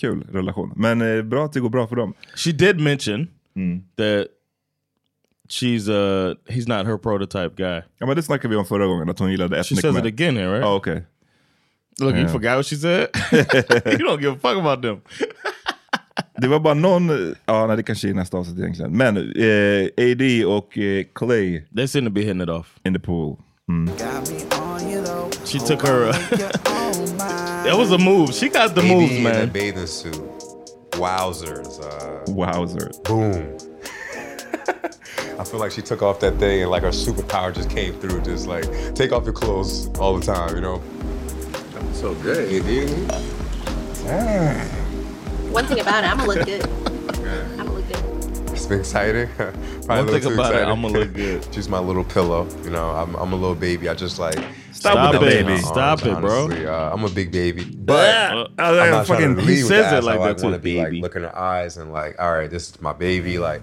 [0.00, 0.72] kul relation.
[0.76, 2.14] Men eh, bra att det går bra för dem.
[2.36, 3.82] She did mention Mm.
[3.96, 4.26] that
[5.52, 7.82] she's uh he's not her prototype guy.
[7.98, 10.06] Ja, men det snackade vi om förra gången, att hon gillade ethnic She says men.
[10.06, 10.64] it again here, right?
[10.64, 11.02] Oh, okej.
[12.00, 12.32] Look, you Yeah.
[12.32, 13.08] forgot what she said?
[14.00, 15.00] you don't give a fuck about them.
[16.38, 18.92] Det var bara någon, ja nej, det kanske är nästa avsnitt egentligen.
[18.96, 21.62] Men eh, AD och eh, Clay.
[21.76, 22.66] They seem to be hitting it off.
[22.84, 23.36] In the pool.
[23.68, 23.90] Mm.
[25.44, 26.08] She took her.
[26.08, 26.12] Uh,
[27.64, 28.32] that was a move.
[28.32, 29.42] She got the moves, in man.
[29.48, 30.14] a bathing suit.
[30.92, 31.78] Wowzers.
[31.80, 32.90] Uh, Wowzer.
[33.04, 33.56] Boom.
[35.42, 38.20] I feel like she took off that thing and like her superpower just came through.
[38.22, 38.64] Just like
[38.94, 40.80] take off your clothes all the time, you know.
[41.72, 42.90] That's so good, dude.
[45.52, 46.62] One thing about it, I'm gonna look good.
[46.68, 48.52] I'm gonna look good.
[48.52, 49.28] It's been exciting.
[49.36, 50.62] Probably One a little thing too about it.
[50.62, 51.48] I'ma look good.
[51.54, 52.46] She's my little pillow.
[52.62, 53.88] You know, I'm, I'm a little baby.
[53.88, 54.38] I just like
[54.70, 55.48] Stop with dump the baby.
[55.54, 56.46] my Stop it, bro.
[56.50, 59.66] Uh, I'm a big baby, but Uh, I'm not trying fucking- to he lead with
[59.68, 61.00] says it like so I that too, want to like baby.
[61.00, 63.38] look in her eyes and like, all right, this is my baby.
[63.38, 63.62] Like,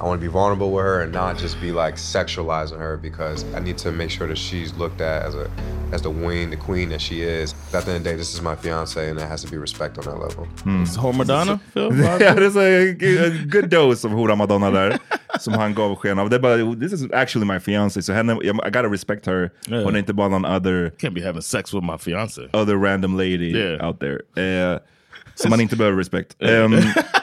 [0.00, 3.44] I want to be vulnerable with her and not just be like sexualizing her because
[3.54, 5.50] I need to make sure that she's looked at as a
[5.92, 7.54] as the queen, the queen that she is.
[7.72, 9.56] At the end of the day, this is my fiance, and there has to be
[9.56, 10.46] respect on that level.
[10.82, 11.58] Is Hor Madonna?
[11.74, 11.90] Phil?
[12.20, 14.98] ja, det är så a good dose of hora Madonna där.
[15.40, 16.30] som han gav sken av.
[16.30, 19.50] Det bara, this is actually my fiance, så henne, I gotta respect her.
[19.68, 19.84] Yeah.
[19.84, 20.90] Hon är inte bara någon other...
[20.98, 22.40] Can't be having sex with my fiance.
[22.52, 23.88] Other random lady Yeah.
[23.88, 24.18] out there.
[24.36, 24.78] Eh,
[25.34, 26.36] som man inte behöver respect.
[26.40, 26.72] Um,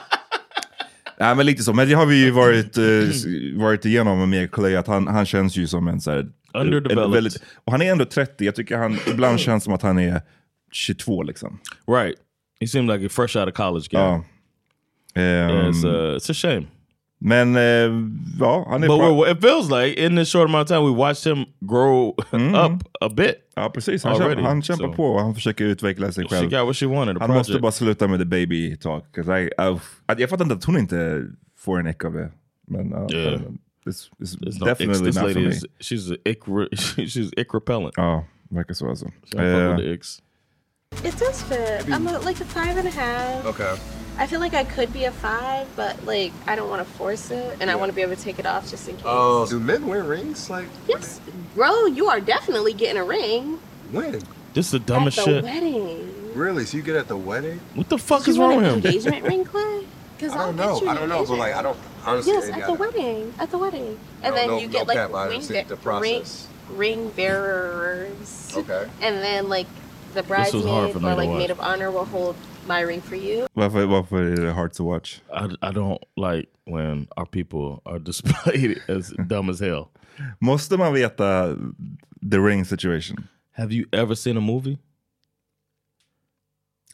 [1.20, 4.52] Nej men lite så, men det har vi ju varit, eh, s- varit igenom med
[4.52, 7.26] Clay, att han, han känns ju som en så här, Underdeveloped.
[7.26, 7.32] en
[7.66, 10.22] och han är ändå 30, jag tycker han ibland känns som att han är
[10.72, 11.60] 22 liksom.
[11.88, 12.16] Right.
[12.60, 14.02] He seemed like a fresh out of college guy.
[14.02, 14.24] Ja.
[15.18, 16.66] Yeah, it's, Ehm, uh, it's a shame.
[17.20, 17.62] Men eh,
[18.40, 19.32] ja, han är But bra.
[19.32, 22.10] it feels like in this short amount of time we watched him grow
[22.66, 23.36] up a bit.
[23.56, 24.42] Ja precis, han, already.
[24.42, 26.50] han kämpar So, på och han försöker utveckla sig She själv.
[26.50, 27.62] got what she wanted, Han måste project.
[27.62, 29.18] bara sluta med the baby talk.
[29.18, 29.50] I, I,
[30.18, 31.24] jag fattar inte att hon inte
[31.58, 32.32] får en äck av det.
[32.68, 33.42] Men uh, Yeah.
[33.86, 35.06] it's, it's There's no definitely.
[35.06, 35.48] This not for me.
[35.48, 36.70] is she's a ick re-
[37.06, 37.94] she's ick repellent.
[37.98, 39.06] Ja, verkar så alltså.
[39.06, 40.22] So I fuck Eh, with the icks.
[41.04, 41.88] It does fit.
[41.88, 43.46] I'm a, like a five and a half.
[43.46, 43.76] Okay.
[44.18, 47.32] I feel like I could be a five, but like I don't want to force
[47.32, 49.04] it, and I want to be able to take it off just in case.
[49.06, 50.50] Oh, do men wear rings?
[50.50, 51.20] Like yes,
[51.54, 53.60] bro, you are definitely getting a ring
[53.92, 54.22] when?
[54.54, 55.44] This is the dumbest at the shit.
[55.44, 56.32] wedding.
[56.34, 56.66] Really?
[56.66, 57.60] So you get at the wedding?
[57.74, 58.86] What the fuck you is wrong with an him?
[58.86, 59.86] engagement ring, Clay?
[60.18, 60.82] Because I don't know.
[60.88, 62.32] I don't know, but like I don't honestly.
[62.34, 63.34] Yes, at the don't- wedding.
[63.38, 65.76] At the wedding, No, and then no- you no get like cap, ring, understand the
[65.76, 66.24] bear- ring,
[66.70, 68.54] ring bearers.
[68.56, 68.88] Okay.
[69.02, 69.68] And then like
[70.14, 72.38] the This was hard bridesmaid or like maid of honor will hold
[72.68, 73.48] my ring for you.
[73.54, 75.20] varför, varför är det hard to watch?
[75.34, 79.90] I, I don't like when our people are displayed as dumb as hell.
[80.40, 81.56] Most Måste man veta
[82.32, 83.28] the ring situation?
[83.52, 84.78] Have you ever seen a movie?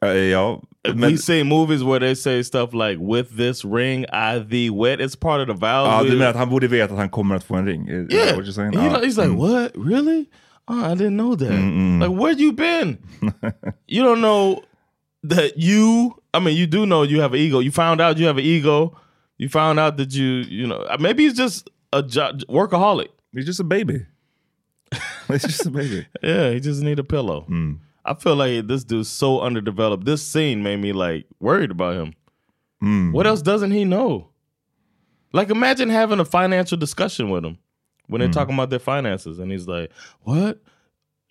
[0.02, 0.60] Eh, ja,
[0.96, 5.16] we see movies where they say stuff like "with this ring, I thee wed." It's
[5.16, 5.86] part of the vow.
[5.86, 7.88] Ja, We- du menar att han borde veta att han kommer att få en ring?
[7.88, 8.72] Is that yeah, what you're saying?
[8.74, 9.00] He- Ja.
[9.00, 9.38] he's like, Mm.
[9.38, 9.72] "What?
[9.76, 10.26] Really?
[10.68, 11.52] Oh, I didn't know that.
[11.52, 12.00] Mm-mm.
[12.00, 12.98] Like, where you been?
[13.88, 14.64] you don't know
[15.24, 16.22] that you.
[16.34, 17.60] I mean, you do know you have an ego.
[17.60, 18.98] You found out you have an ego.
[19.38, 23.08] You found out that you, you know, maybe he's just a jo- workaholic.
[23.34, 24.06] He's just a baby.
[25.28, 26.06] He's just a baby.
[26.24, 27.48] Yeah, he just need a pillow.
[28.04, 30.04] I feel like this dude's so underdeveloped.
[30.06, 32.14] This scene made me like worried about him.
[32.84, 33.14] Mm.
[33.14, 34.28] What else doesn't he know?
[35.34, 37.58] Like, imagine having a financial discussion with him
[38.08, 38.34] when they're Mm.
[38.34, 39.92] talking about their finances, and he's like,
[40.24, 40.62] "What?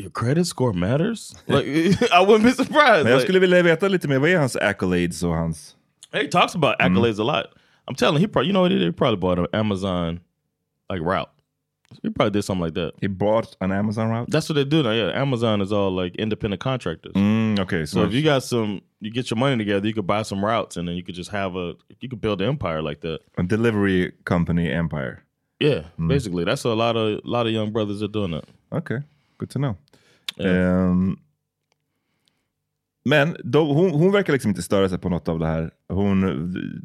[0.01, 1.35] Your credit score matters?
[1.49, 1.67] Like,
[2.13, 3.05] I wouldn't be surprised.
[3.05, 5.77] Men jag skulle vilja veta lite mer, vad är hans accolades och hans...
[6.13, 7.47] He talks about accolades a lot.
[7.87, 8.87] I'm telling you, he probably, you know what he did?
[8.87, 10.21] He probably bought an Amazon
[10.93, 11.31] like route.
[12.03, 12.93] He probably did something like that.
[13.01, 14.31] He bought an Amazon route?
[14.31, 14.93] That's what they do now.
[14.93, 17.13] Yeah, Amazon is all like independent contractors.
[17.15, 20.07] Mm, okay, So so, if you got some, you get your money together, you could
[20.07, 22.81] buy some routes, and then you could just have a, you could build an empire
[22.83, 23.21] like that.
[23.39, 25.25] a delivery company empire.
[25.61, 28.45] Yeah, basically, that's a lot of a lot of young brothers are doing that.
[28.73, 28.99] Okay,
[29.41, 29.75] good to know.
[30.37, 30.91] Yeah.
[30.91, 31.17] Ehm,
[33.05, 35.71] men de, hon, hon verkar liksom inte störa sig på något av det här.
[35.89, 36.21] Hon,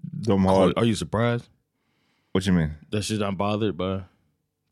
[0.01, 0.73] de har...
[0.77, 1.45] Are you surprised?
[2.33, 2.71] What you mean?
[2.91, 4.03] That she's not bothered by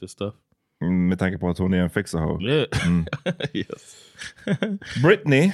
[0.01, 0.33] this stuff.
[0.81, 2.41] Mm, Med tanke på att hon är en fixaho.
[2.41, 2.65] Yeah.
[2.85, 3.05] Mm.
[3.53, 3.95] yes.
[5.03, 5.47] Britney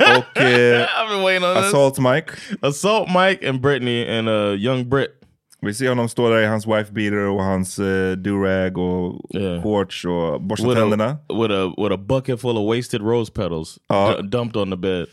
[0.00, 1.64] och eh, I've been waiting on this.
[1.64, 2.32] Assault Mike.
[2.60, 5.21] Assault Mike and Brittany and uh, young Brit.
[5.64, 9.20] Vi ser honom stå där i hans wife beater och hans uh, durag och
[9.62, 11.04] shorts och borsta with tänderna.
[11.28, 14.14] a, with a with a bucket full of wasted rose petals Ja.
[14.16, 15.06] du- dumped on the bed.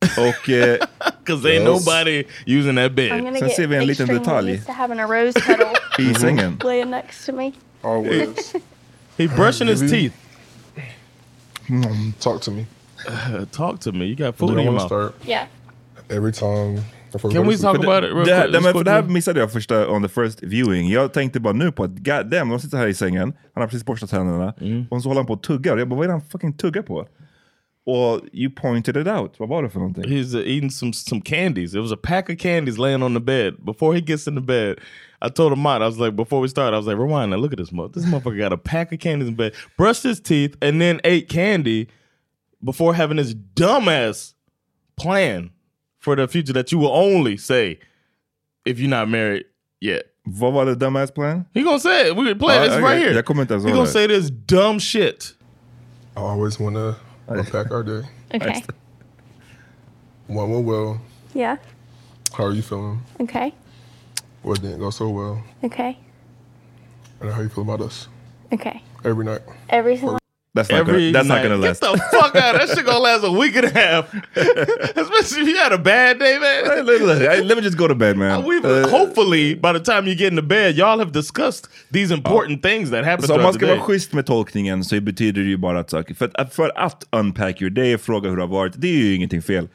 [0.18, 0.48] Och...
[0.48, 0.78] eh,
[1.24, 3.12] Because ain't nobody using that bed.
[3.12, 4.50] I'm gonna Sen get ser vi en liten extremely detalj.
[4.54, 5.66] used to having a rose petal
[5.98, 6.58] I sängen.
[6.64, 7.52] laying next to me.
[7.82, 8.54] Always.
[9.18, 10.12] He brushing his teeth.
[11.68, 12.66] Mm, talk to me.
[13.52, 14.06] talk to me.
[14.06, 14.86] You got food in your wanna mouth.
[14.88, 15.46] start Yeah.
[16.10, 16.80] every time.
[17.32, 18.52] Can we talk about it real Det, quick?
[18.52, 20.88] det, men, det här missade jag första on the first viewing.
[20.90, 23.66] Jag tänkte bara nu på att god damn, de sitter här i sängen, han har
[23.68, 24.84] precis borstat tänderna Mm.
[24.90, 25.76] och så håller han på och tuggar.
[25.78, 27.06] Jag bara, vad är det han fucking tuggar på?
[27.86, 29.34] Och you pointed it out.
[29.38, 30.04] Vad var det för någonting?
[30.04, 31.74] He's uh, eating some some candies.
[31.74, 33.54] It was a pack of candies laying on the bed.
[33.64, 34.76] Before he gets in the bed,
[35.26, 35.82] I told him out.
[35.82, 37.38] I was like, before we start, I was like, rewind now.
[37.38, 37.92] Look at this mother.
[37.94, 41.28] This motherfucker got a pack of candies in bed, brushed his teeth, and then ate
[41.28, 41.88] candy
[42.62, 44.34] before having this dumbass
[44.96, 45.50] plan
[46.00, 47.78] for the future that you will only say
[48.64, 49.44] if you're not married
[49.80, 50.02] yet.
[50.24, 51.44] Vad var det dumbass plan?
[51.54, 52.16] He gonna say it.
[52.16, 52.66] We can play Ja, it.
[52.70, 52.82] It's okej.
[52.90, 53.14] right here.
[53.14, 55.34] Jag kommer inte ens He gonna say this dumb shit.
[56.16, 56.94] I always want to
[57.28, 58.02] unpack our day.
[58.34, 58.62] Okay.
[60.28, 61.00] One went well.
[61.34, 61.56] Yeah.
[62.32, 63.00] How are you feeling?
[63.20, 63.52] Okay.
[64.42, 65.42] What didn't go so well?
[65.64, 65.98] Okay.
[67.20, 68.08] And how you feel about us?
[68.52, 68.82] Okay.
[69.04, 69.40] Every night.
[69.68, 70.19] Every single.
[70.54, 71.42] That's not, Every gonna, that's not night.
[71.44, 71.80] gonna last.
[71.80, 72.54] Get the fuck out.
[72.58, 74.14] That shit gonna last a week and a half.
[74.96, 76.64] Especially if you had a bad day, man.
[76.76, 78.42] Hey, look, look, hey, let me just go to bed man.
[78.44, 82.62] We've, Uh, hopefully, by the time you get into bed, y'all have discussed these important
[82.62, 85.56] things that happen Så om man ska vara schysst med tolkningen så betyder det ju
[85.56, 88.72] bara att saker, för att, för att unpack your day, fråga hur det har varit,
[88.76, 89.68] det är ju ingenting fel.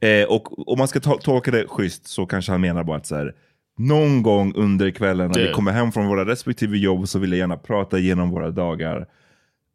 [0.00, 3.06] Eh, och om man ska to- tolka det schysst så kanske han menar bara att
[3.06, 3.32] så här,
[3.78, 5.54] någon gång under kvällen när vi Yeah.
[5.54, 9.06] kommer hem från våra respektive jobb så vill jag gärna prata igenom våra dagar.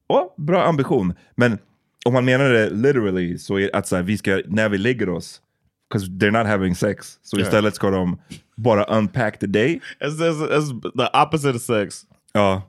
[0.09, 1.13] Och, bra ambition.
[1.35, 1.57] Men
[2.05, 5.09] om man menar det literally så är att så här, vi ska, när vi lägger
[5.09, 5.41] oss,
[5.89, 7.47] because they're not having sex, så Yeah.
[7.47, 8.17] istället ska de
[8.55, 9.79] bara unpack the day.
[9.99, 12.01] It's, it's, it's the opposite of sex.
[12.33, 12.61] Ja.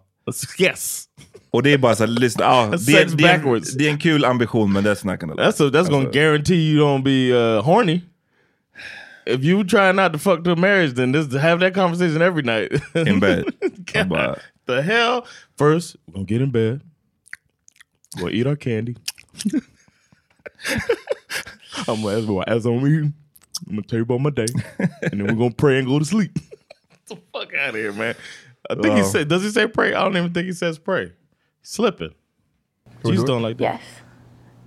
[0.58, 1.04] Yes.
[1.50, 3.74] Och det är bara så här, lyssna, That's det, är, det, är en, backwards.
[3.74, 5.60] det är en kul ambition men that's not gonna last.
[5.60, 8.00] That's a, that's gonna Alltså, guarantee you don't be uh, horny.
[9.26, 12.72] If you try not to fuck to marriage, then this have that conversation every night
[12.94, 13.44] In bed.
[13.92, 15.26] God, the hell?
[15.58, 16.80] First, we're gonna get in bed.
[18.18, 18.96] We'll eat our candy.
[21.88, 23.14] I'm as, well, as I'm eating,
[23.68, 24.46] I'm gonna tell you about my day,
[24.78, 26.34] and then we're gonna pray and go to sleep.
[26.34, 28.14] Get the fuck out of here, man.
[28.68, 29.08] I think he Wow.
[29.08, 29.94] said, does he say pray?
[29.94, 31.12] I don't even think he says pray.
[31.62, 32.14] Slipping.
[33.02, 33.62] we Jesus do don't like that.
[33.64, 33.82] Yes.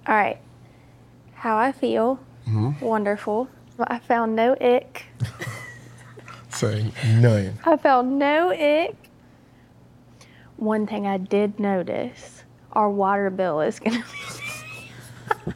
[0.08, 0.40] All right.
[1.34, 2.20] How I feel.
[2.48, 2.82] Mhm.
[2.82, 3.48] Wonderful.
[3.80, 5.06] I found no ick.
[6.50, 7.60] Saying none.
[7.66, 8.96] I found no ick.
[10.58, 12.43] One thing I did notice
[12.76, 15.54] our water bill is going to be.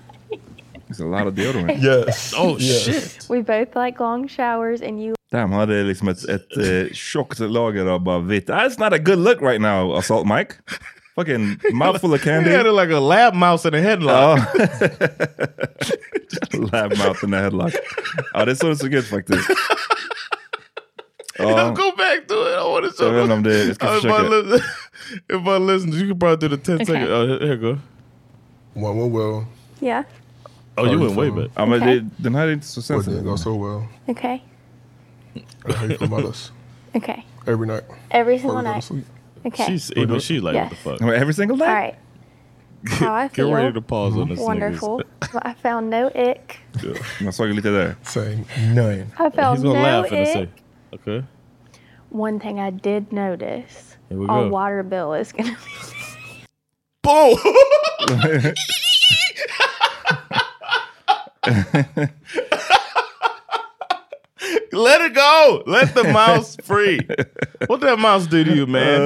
[0.90, 1.82] It's a lot of deodorant.
[1.84, 2.34] Yes.
[2.38, 2.84] Oh Yes.
[2.84, 3.28] shit.
[3.30, 5.16] We both like long showers, and you.
[5.32, 8.48] Damn, han hade liksom ett, ett eh, tjockt lager av bara vitt.
[8.48, 10.54] That's not a good look right now, Assault Mike.
[11.16, 12.52] Fucking mouthful of He candy.
[12.58, 14.12] had it like a lab mouse in a headlock.
[14.12, 14.46] Ja.
[16.72, 17.74] Lab mouth in the headlock.
[18.34, 19.50] Ja, det är så det såg ut faktiskt.
[21.40, 21.70] Ja.
[21.70, 22.58] Go back to it.
[22.58, 24.64] I want to show Jag vet inte om det- jag ska if, I försöka.
[25.10, 26.86] Listen, if I listen, you can probably do the 10 Okay.
[26.86, 27.08] second.
[27.10, 27.80] Oh, here, here you go.
[28.74, 29.48] One went well.
[29.82, 30.04] Yeah.
[30.78, 31.50] Oh, you went way oh, back.
[31.58, 32.00] Ja, men Okay.
[32.00, 33.88] det, den här är inte så What didn't go so well.
[34.08, 34.42] Okay.
[35.66, 36.52] And how you feel about us?
[36.96, 37.24] Okay.
[37.48, 37.84] Every night.
[38.12, 38.84] Every single we go to night.
[38.84, 39.06] sleep.
[39.46, 39.66] Okay.
[39.66, 40.72] She's even she like Yes.
[40.86, 41.22] what the fuck.
[41.22, 41.74] Every single All day?
[41.74, 41.96] right.
[42.86, 43.48] How I feel.
[43.50, 44.40] Get ready to pause on this.
[44.40, 45.02] Wonderful.
[45.42, 46.60] I found no ick.
[47.22, 47.96] Man såg lite där.
[48.04, 49.08] Saying none.
[49.20, 50.34] I found He's gonna no laugh and ick.
[50.34, 50.50] say,
[50.94, 51.24] okay.
[52.10, 54.50] One thing I did notice Here we our go.
[54.50, 55.72] water bill is going to be.
[57.04, 57.38] Boom!
[64.72, 65.64] Let it go!
[65.66, 67.00] Let the mouse free!
[67.68, 69.02] What did that mouse do to you man?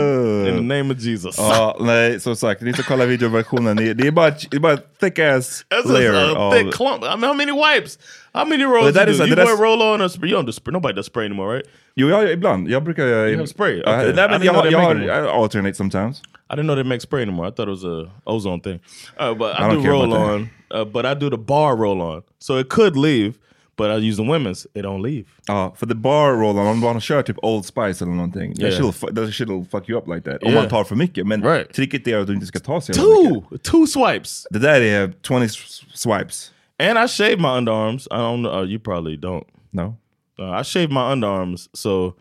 [0.48, 1.38] In the name of Jesus.
[1.38, 3.76] Ja, nej, som sagt, ni ska kolla videoversionen.
[3.78, 7.04] Det är bara, det är bara thick ass That's layer a, a thick clump.
[7.04, 7.98] I mean, how many wipes?
[8.34, 9.24] How many rolls that you is do?
[9.24, 10.30] a- You wear roll on or spray?
[10.30, 10.74] You don't do spray.
[10.74, 11.66] Nobody does spray anymore, right?
[11.96, 12.70] Jo, jag, ibland.
[12.70, 13.04] Jag brukar...
[13.28, 13.82] You have spray?
[13.86, 14.14] Ja, Okay.
[14.14, 16.22] nej, I men jag, know har- they jag, har, I alternate sometimes.
[16.50, 17.48] I didn't know they make spray anymore.
[17.48, 18.80] I thought it was a ozone thing.
[19.20, 22.24] Uh, but I I, do roll on, uh, but I do the bar roll on,
[22.40, 23.38] so it could leave.
[23.82, 25.26] But I use the women's, it don't leave.
[25.48, 28.54] Ja, för the bar roll I'm on, om man kör typ Old Spice eller någonting,
[28.56, 28.72] that, Yeah.
[28.78, 30.44] shit'll, fu- that shit'll fuck you up like that.
[30.44, 30.62] Om Yeah.
[30.62, 31.28] man tar för mycket.
[31.28, 31.42] Men
[31.74, 33.64] tricket är att du inte ska ta så jävla mycket.
[33.64, 34.48] Two, two swipes.
[34.50, 36.52] Det där är 20 s- swipes.
[36.80, 38.08] And I shave my underarms.
[38.08, 38.62] I don't know.
[38.64, 39.44] Uh, you probably don't.
[39.72, 39.96] No.
[40.40, 42.14] Uh, I shave my underarms, so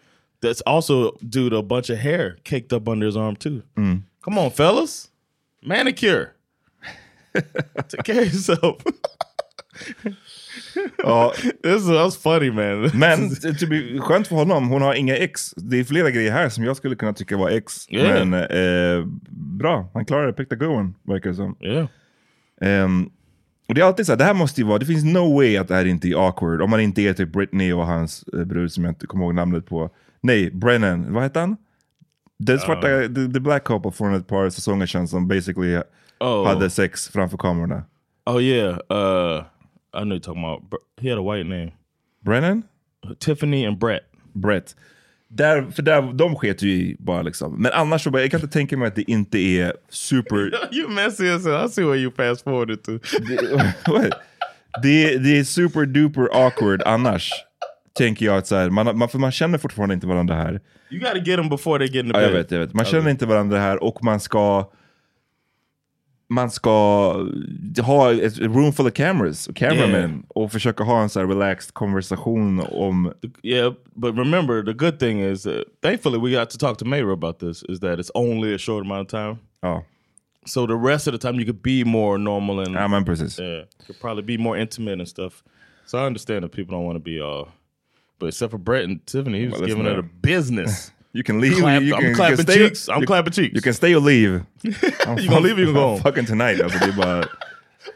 [0.42, 3.62] that's also due to a bunch of hair caked up under his arm too.
[3.76, 4.02] Mm.
[4.24, 5.08] Come on, fellas,
[5.62, 6.26] manicure.
[7.88, 8.82] Take care of yourself.
[10.98, 11.32] Ja.
[11.62, 12.90] This was funny man.
[12.94, 15.50] Men det det blir skönt för honom, hon har inga ex.
[15.56, 17.86] Det är flera grejer här som jag skulle kunna tycka var ex.
[17.90, 18.26] Yeah.
[18.26, 20.32] Men eh, bra, han klarar det.
[20.32, 21.56] Pick the good one, verkar det som.
[21.60, 21.86] Yeah.
[22.60, 23.10] Ehm,
[23.68, 25.56] och det är alltid så här, det här måste ju vara, det finns no way
[25.56, 26.62] att det här inte är awkward.
[26.62, 29.34] Om man inte är typ Britney och hans eh, brud som jag inte kommer ihåg
[29.34, 29.90] namnet på.
[30.20, 31.56] Nej, Brennan, vad heter han?
[32.38, 35.80] Den svarta, the, the black couple från ett par säsonger sedan som basically
[36.20, 36.46] Oh.
[36.46, 37.82] hade sex framför kamerorna.
[38.26, 39.44] Oh yeah, uh,
[39.94, 40.62] I know you're talking about.
[41.00, 41.72] He had a white name.
[42.24, 42.62] Brennan?
[43.18, 44.02] Tiffany and Brett.
[44.32, 44.76] Brett.
[45.28, 47.62] Där, för där, de sket ju i bara liksom.
[47.62, 50.38] Men annars så, bara, jag kan inte tänka mig att det inte är super...
[50.72, 51.46] you messy as.
[51.46, 52.92] I see where you fast forwarded to.
[53.92, 54.12] What?
[54.82, 57.30] det, det är super duper awkward annars.
[57.92, 60.60] Tänker jag att så här, man, man, för man känner fortfarande inte varandra här.
[60.90, 62.42] You got to get them before they get in the Ja, jag bed.
[62.42, 62.74] vet, jag vet.
[62.74, 64.70] Man känner inte varandra här och man ska
[66.30, 66.70] man ska
[67.82, 70.20] ha ett room full of cameras och cameramen Yeah.
[70.28, 73.12] och försöka ha en så här relaxed konversation om
[73.42, 77.12] Yeah, but remember the good thing is, uh, thankfully, we got to talk to Mayra
[77.12, 77.62] about this.
[77.68, 79.38] Is that it's only a short amount of time.
[79.62, 79.82] Oh,
[80.46, 83.38] so the rest of the time you could be more normal and Ja, men precis.
[83.38, 85.42] Yeah, could probably be more intimate and stuff.
[85.86, 87.48] So I understand that people don't want to be all,
[88.20, 90.92] but except for Brett and Tiffany, he was Well, giving it a business.
[91.12, 91.56] You can leave.
[91.58, 92.88] Clap- you I'm can, you clapping can stay, cheeks.
[92.88, 93.54] I'm you- clapping cheeks.
[93.54, 94.42] You can stay or leave.
[94.62, 94.72] You
[95.28, 96.00] gonna leave or you gonna go home?
[96.00, 96.60] Fucking tonight.
[96.62, 97.24] Alltså, det är bara...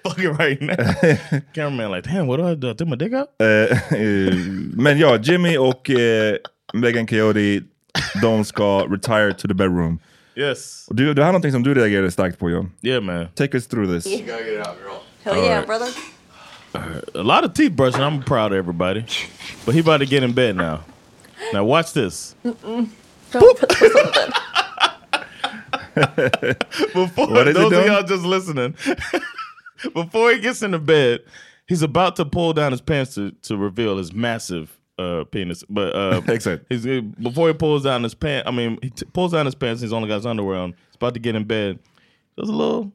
[0.03, 0.77] Fucking right now.
[1.55, 2.71] Cameraman like, damn, what do I do?
[2.71, 3.29] I take my dick out?
[3.41, 4.35] Eh,
[4.77, 6.37] men ja, Jimmy och eh,
[6.73, 7.63] Megan Coyote,
[8.23, 9.99] de ska retire to the bedroom.
[10.37, 10.85] Yes.
[10.89, 12.73] Och du, du har någonting som du reagerade starkt på Jon.
[12.83, 13.27] Yeah, man.
[13.35, 14.07] Take us through this.
[14.07, 14.99] You gotta get it out girl.
[15.25, 15.67] Hell All yeah, right.
[15.67, 15.89] brother.
[17.15, 18.03] A lot of teeth brushing.
[18.03, 19.05] I'm proud of everybody.
[19.65, 20.81] But he about to get in bed now.
[21.53, 22.35] Now watch this.
[22.45, 22.89] Mm-mm.
[23.41, 24.13] Don't put this on the
[25.95, 26.67] bed.
[26.93, 27.87] Before What is he those of doing?
[27.87, 28.75] y'all just listening,
[29.95, 31.21] before he gets into bed,
[31.67, 35.63] he's about to pull down his pants to, to reveal his massive uh, penis.
[35.69, 36.65] But uh, Exactly.
[36.77, 36.85] he's
[37.21, 38.49] before he pulls down his pants.
[38.49, 39.81] I mean, he t- pulls down his pants.
[39.83, 40.71] He's only got his underwear on.
[40.71, 41.79] He's about to get in bed.
[42.37, 42.93] There's a little,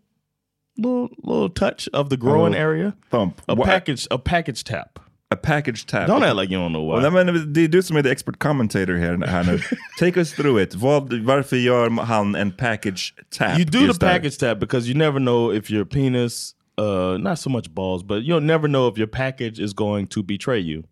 [0.77, 2.95] little, little touch of the growing area.
[3.09, 3.41] Thump.
[3.47, 4.99] A What- package, a package tap.
[5.31, 6.07] A package tap.
[6.07, 7.01] Don't act like you don't know why.
[7.01, 9.59] Nej, men det är du som är the expert commentator här, här nu.
[9.99, 10.75] Take us through it.
[10.75, 13.59] Vad, varför gör han en package tap?
[13.59, 14.13] You do the där?
[14.13, 18.23] package tap because you never know if your penis, uh, not so much balls, but
[18.23, 20.83] you'll never know if your package is going to betray you.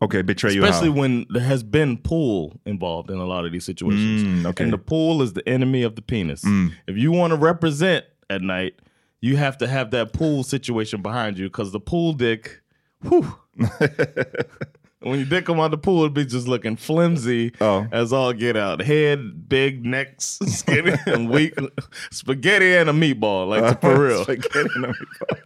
[0.00, 1.00] Okay, betray you Especially how?
[1.00, 4.22] when there has been pool involved in a lot of these situations.
[4.22, 4.64] Mm, okay.
[4.64, 6.42] And the pool is the enemy of the penis.
[6.44, 6.72] Mm.
[6.86, 8.74] If you want to represent at night,
[9.20, 12.62] you have to have that pool situation behind you because the pool dick,
[13.02, 13.34] whew.
[15.00, 17.86] When you dick come out the pool, it'd be just looking flimsy Oh.
[17.92, 18.82] as all get out.
[18.82, 21.54] Head, big, necks, skinny, and weak.
[22.10, 24.22] Spaghetti and a meatball, like uh, for real.
[24.24, 25.38] Spaghetti and a meatball.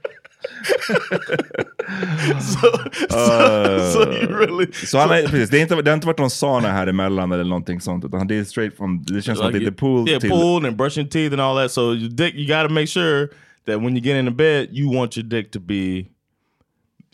[2.41, 2.71] so,
[3.09, 4.67] so uh, you really...
[4.73, 7.33] Så han är, precis, det, är inte, det har inte varit någon sauna här emellan
[7.33, 9.73] eller någonting sånt, utan det är straight from, det känns som att det är the
[9.73, 10.31] pool yeah, till...
[10.31, 11.73] pool and brushing teeth and all that.
[11.73, 13.29] So your dick, you got to make sure
[13.67, 16.07] that when you get in the bed, you want your dick to be.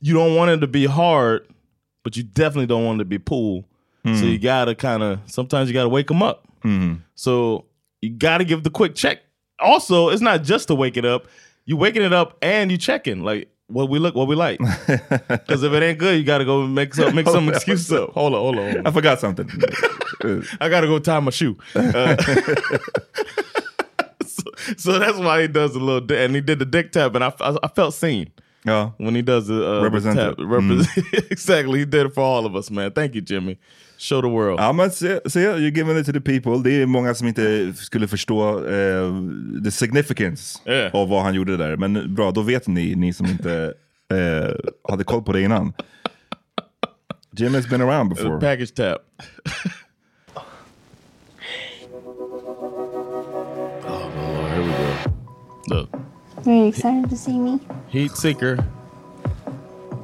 [0.01, 1.47] You don't want it to be hard,
[2.05, 3.65] but you definitely don't want it to be pool.
[4.05, 4.33] So Mm.
[4.33, 5.21] you got to kind of.
[5.27, 6.47] Sometimes you got to wake them up.
[6.65, 7.01] Mm.
[7.15, 7.65] So
[8.01, 9.19] you got to give the quick check.
[9.59, 11.27] Also, it's not just to wake it up.
[11.67, 14.61] You waking it up and you checking like what we look, what we like.
[15.29, 18.13] Because if it ain't good, you got to go make some make some excuse up.
[18.13, 18.65] Hold on, hold on.
[18.65, 18.87] Hold on.
[18.87, 19.51] I forgot something.
[20.61, 21.57] I gotta go tie my shoe.
[21.75, 22.17] Uh,
[24.27, 24.43] so,
[24.77, 27.33] so that's why he does a little, and he did the dick tap, and I,
[27.41, 28.31] I, I felt seen.
[28.69, 28.93] Ja.
[28.99, 30.43] When he does the uh, Represent the.
[30.43, 30.87] Repres-
[31.31, 32.93] exactly, he did it for all of us, man.
[32.93, 33.57] Thank you, Jimmy.
[34.01, 34.61] Show the world.
[34.61, 36.63] Ja men se, se, you're giving it to the people.
[36.71, 39.13] Det är många som inte skulle förstå eh,
[39.65, 40.95] the significance Yeah.
[40.95, 41.77] av vad han gjorde där.
[41.77, 43.75] Men bra, då vet ni, ni som inte
[44.15, 44.55] eh,
[44.91, 45.73] hade koll på det innan.
[47.37, 48.41] Jim has been around before.
[48.41, 48.99] package tap.
[56.47, 57.61] Are you excited to see me?
[57.89, 58.59] heat seeker.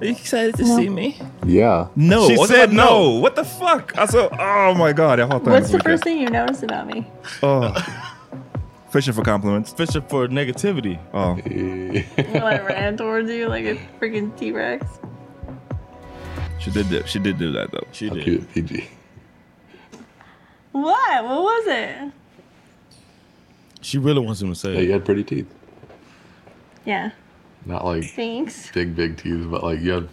[0.00, 0.76] Are you excited to No.
[0.76, 1.16] see me?
[1.46, 1.86] Yeah.
[1.96, 3.10] No, She what said the- no.
[3.20, 3.92] What the fuck?
[3.96, 5.90] Alltså, oh my god, jag hatar henne What's så the mycket.
[5.92, 7.06] first thing you notice about me?
[7.42, 7.72] Oh.
[8.90, 9.72] Fishing for compliments.
[9.72, 10.98] Fishing for negativity.
[11.12, 11.20] Oh.
[11.20, 11.36] oh.
[12.32, 14.86] When I ran towards you like a freaking T Rex.
[16.60, 17.86] She did do, she did do that though.
[17.92, 18.24] She did.
[18.24, 18.88] Cute, PG.
[20.72, 21.24] What?
[21.24, 22.12] What was it?
[23.80, 24.84] She really wants him to say Yeah, it.
[24.84, 25.46] you had pretty teeth.
[26.84, 27.10] Yeah.
[27.66, 28.70] Not like Thanks.
[28.72, 30.08] big, big teeth, but like you have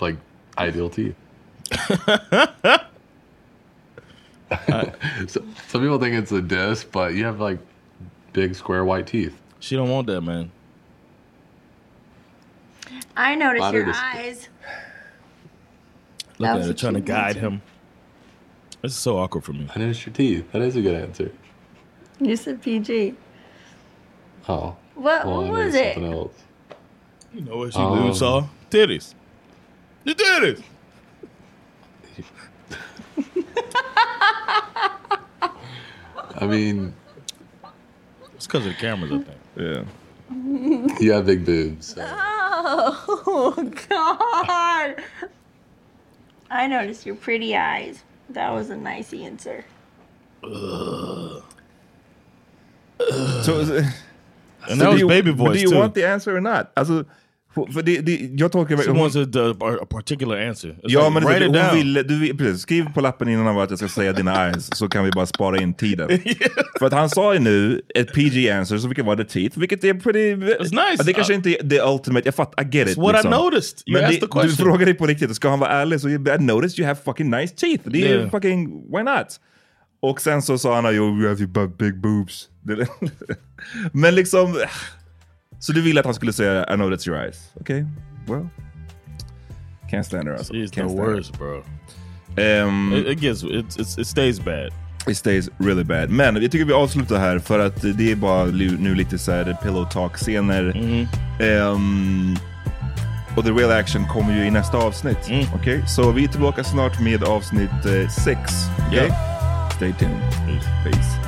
[0.00, 0.16] like
[0.56, 1.14] ideal teeth.
[5.26, 7.58] so, some people think it's a diss, but you have like
[8.32, 9.36] big square white teeth.
[9.60, 10.50] She don't want that, man.
[13.16, 14.48] I noticed your to eyes.
[16.38, 17.40] Look That at was her trying to guide answer.
[17.40, 17.62] him.
[18.80, 19.68] This is so awkward for me.
[19.74, 20.52] I noticed your teeth.
[20.52, 21.32] That is a good answer.
[22.20, 23.14] You said PG.
[24.48, 24.76] Oh.
[24.98, 25.94] What- what was it?
[25.94, 26.32] Something else.
[27.32, 28.46] You know what she Um, saw?
[28.70, 29.14] Titties.
[30.04, 30.62] The titties.
[36.40, 36.94] I mean,
[38.34, 39.38] It's because of the cameras, I think.
[39.56, 39.84] Yeah.
[41.00, 41.94] you have big boobs.
[41.94, 42.04] so-
[42.60, 43.54] Oh
[43.88, 44.96] God!
[46.50, 48.02] I noticed your pretty eyes.
[48.30, 49.64] That was a nice answer.
[50.42, 51.42] So,
[54.62, 55.78] And so that do was you, baby voice Do you too.
[55.78, 56.72] want the answer or not?
[56.76, 57.04] Alltså,
[57.74, 59.16] för det, det, jag tolkar She hon- wants
[59.82, 60.68] a, particular answer.
[60.68, 61.76] It's Ja like, men write det, it hon down.
[61.76, 64.88] ville, du, vill- precis, skriv på lappen innan att jag ska säga dina eyes så
[64.88, 66.08] kan vi bara spara in tiden.
[66.78, 69.84] För att han sa ju nu ett PG answer, så vilket var the teeth, vilket
[69.84, 70.34] är pretty...
[70.34, 71.02] It's nice.
[71.06, 72.96] Det kanske Uh, inte är the ultimate, jag fattar, I get it.
[72.96, 73.78] It's what I noticed.
[73.86, 74.48] You men asked det, the question.
[74.50, 77.54] du frågade på riktigt, ska han vara ärlig så I noticed you have fucking nice
[77.56, 77.82] teeth.
[77.88, 78.30] Det är Yeah.
[78.30, 79.40] fucking, why not?
[80.00, 82.48] Och sen så sa han, you have your big boobs.
[83.92, 84.56] Men liksom,
[85.60, 87.50] så du ville att han skulle säga I know that's your eyes.
[87.60, 87.84] Okay,
[88.26, 88.48] well.
[89.90, 90.52] Can't stand her alltså.
[90.52, 91.14] She's Can't the her.
[91.14, 91.62] worst, bro.
[92.36, 94.72] Ehm, It, it gets it, it's, it stays bad.
[95.08, 96.10] It stays really bad.
[96.10, 99.56] Men jag tycker vi avslutar här för att det är bara nu lite så här
[99.62, 100.76] pillow talk-scener.
[101.40, 102.36] Ehm,
[103.36, 105.30] och the real action kommer ju i nästa avsnitt.
[105.54, 107.70] Okej, så vi är tillbaka snart med avsnitt
[108.24, 108.40] 6.
[108.92, 109.37] Ja.
[109.78, 110.20] Stay tuned.
[110.82, 111.27] Peace.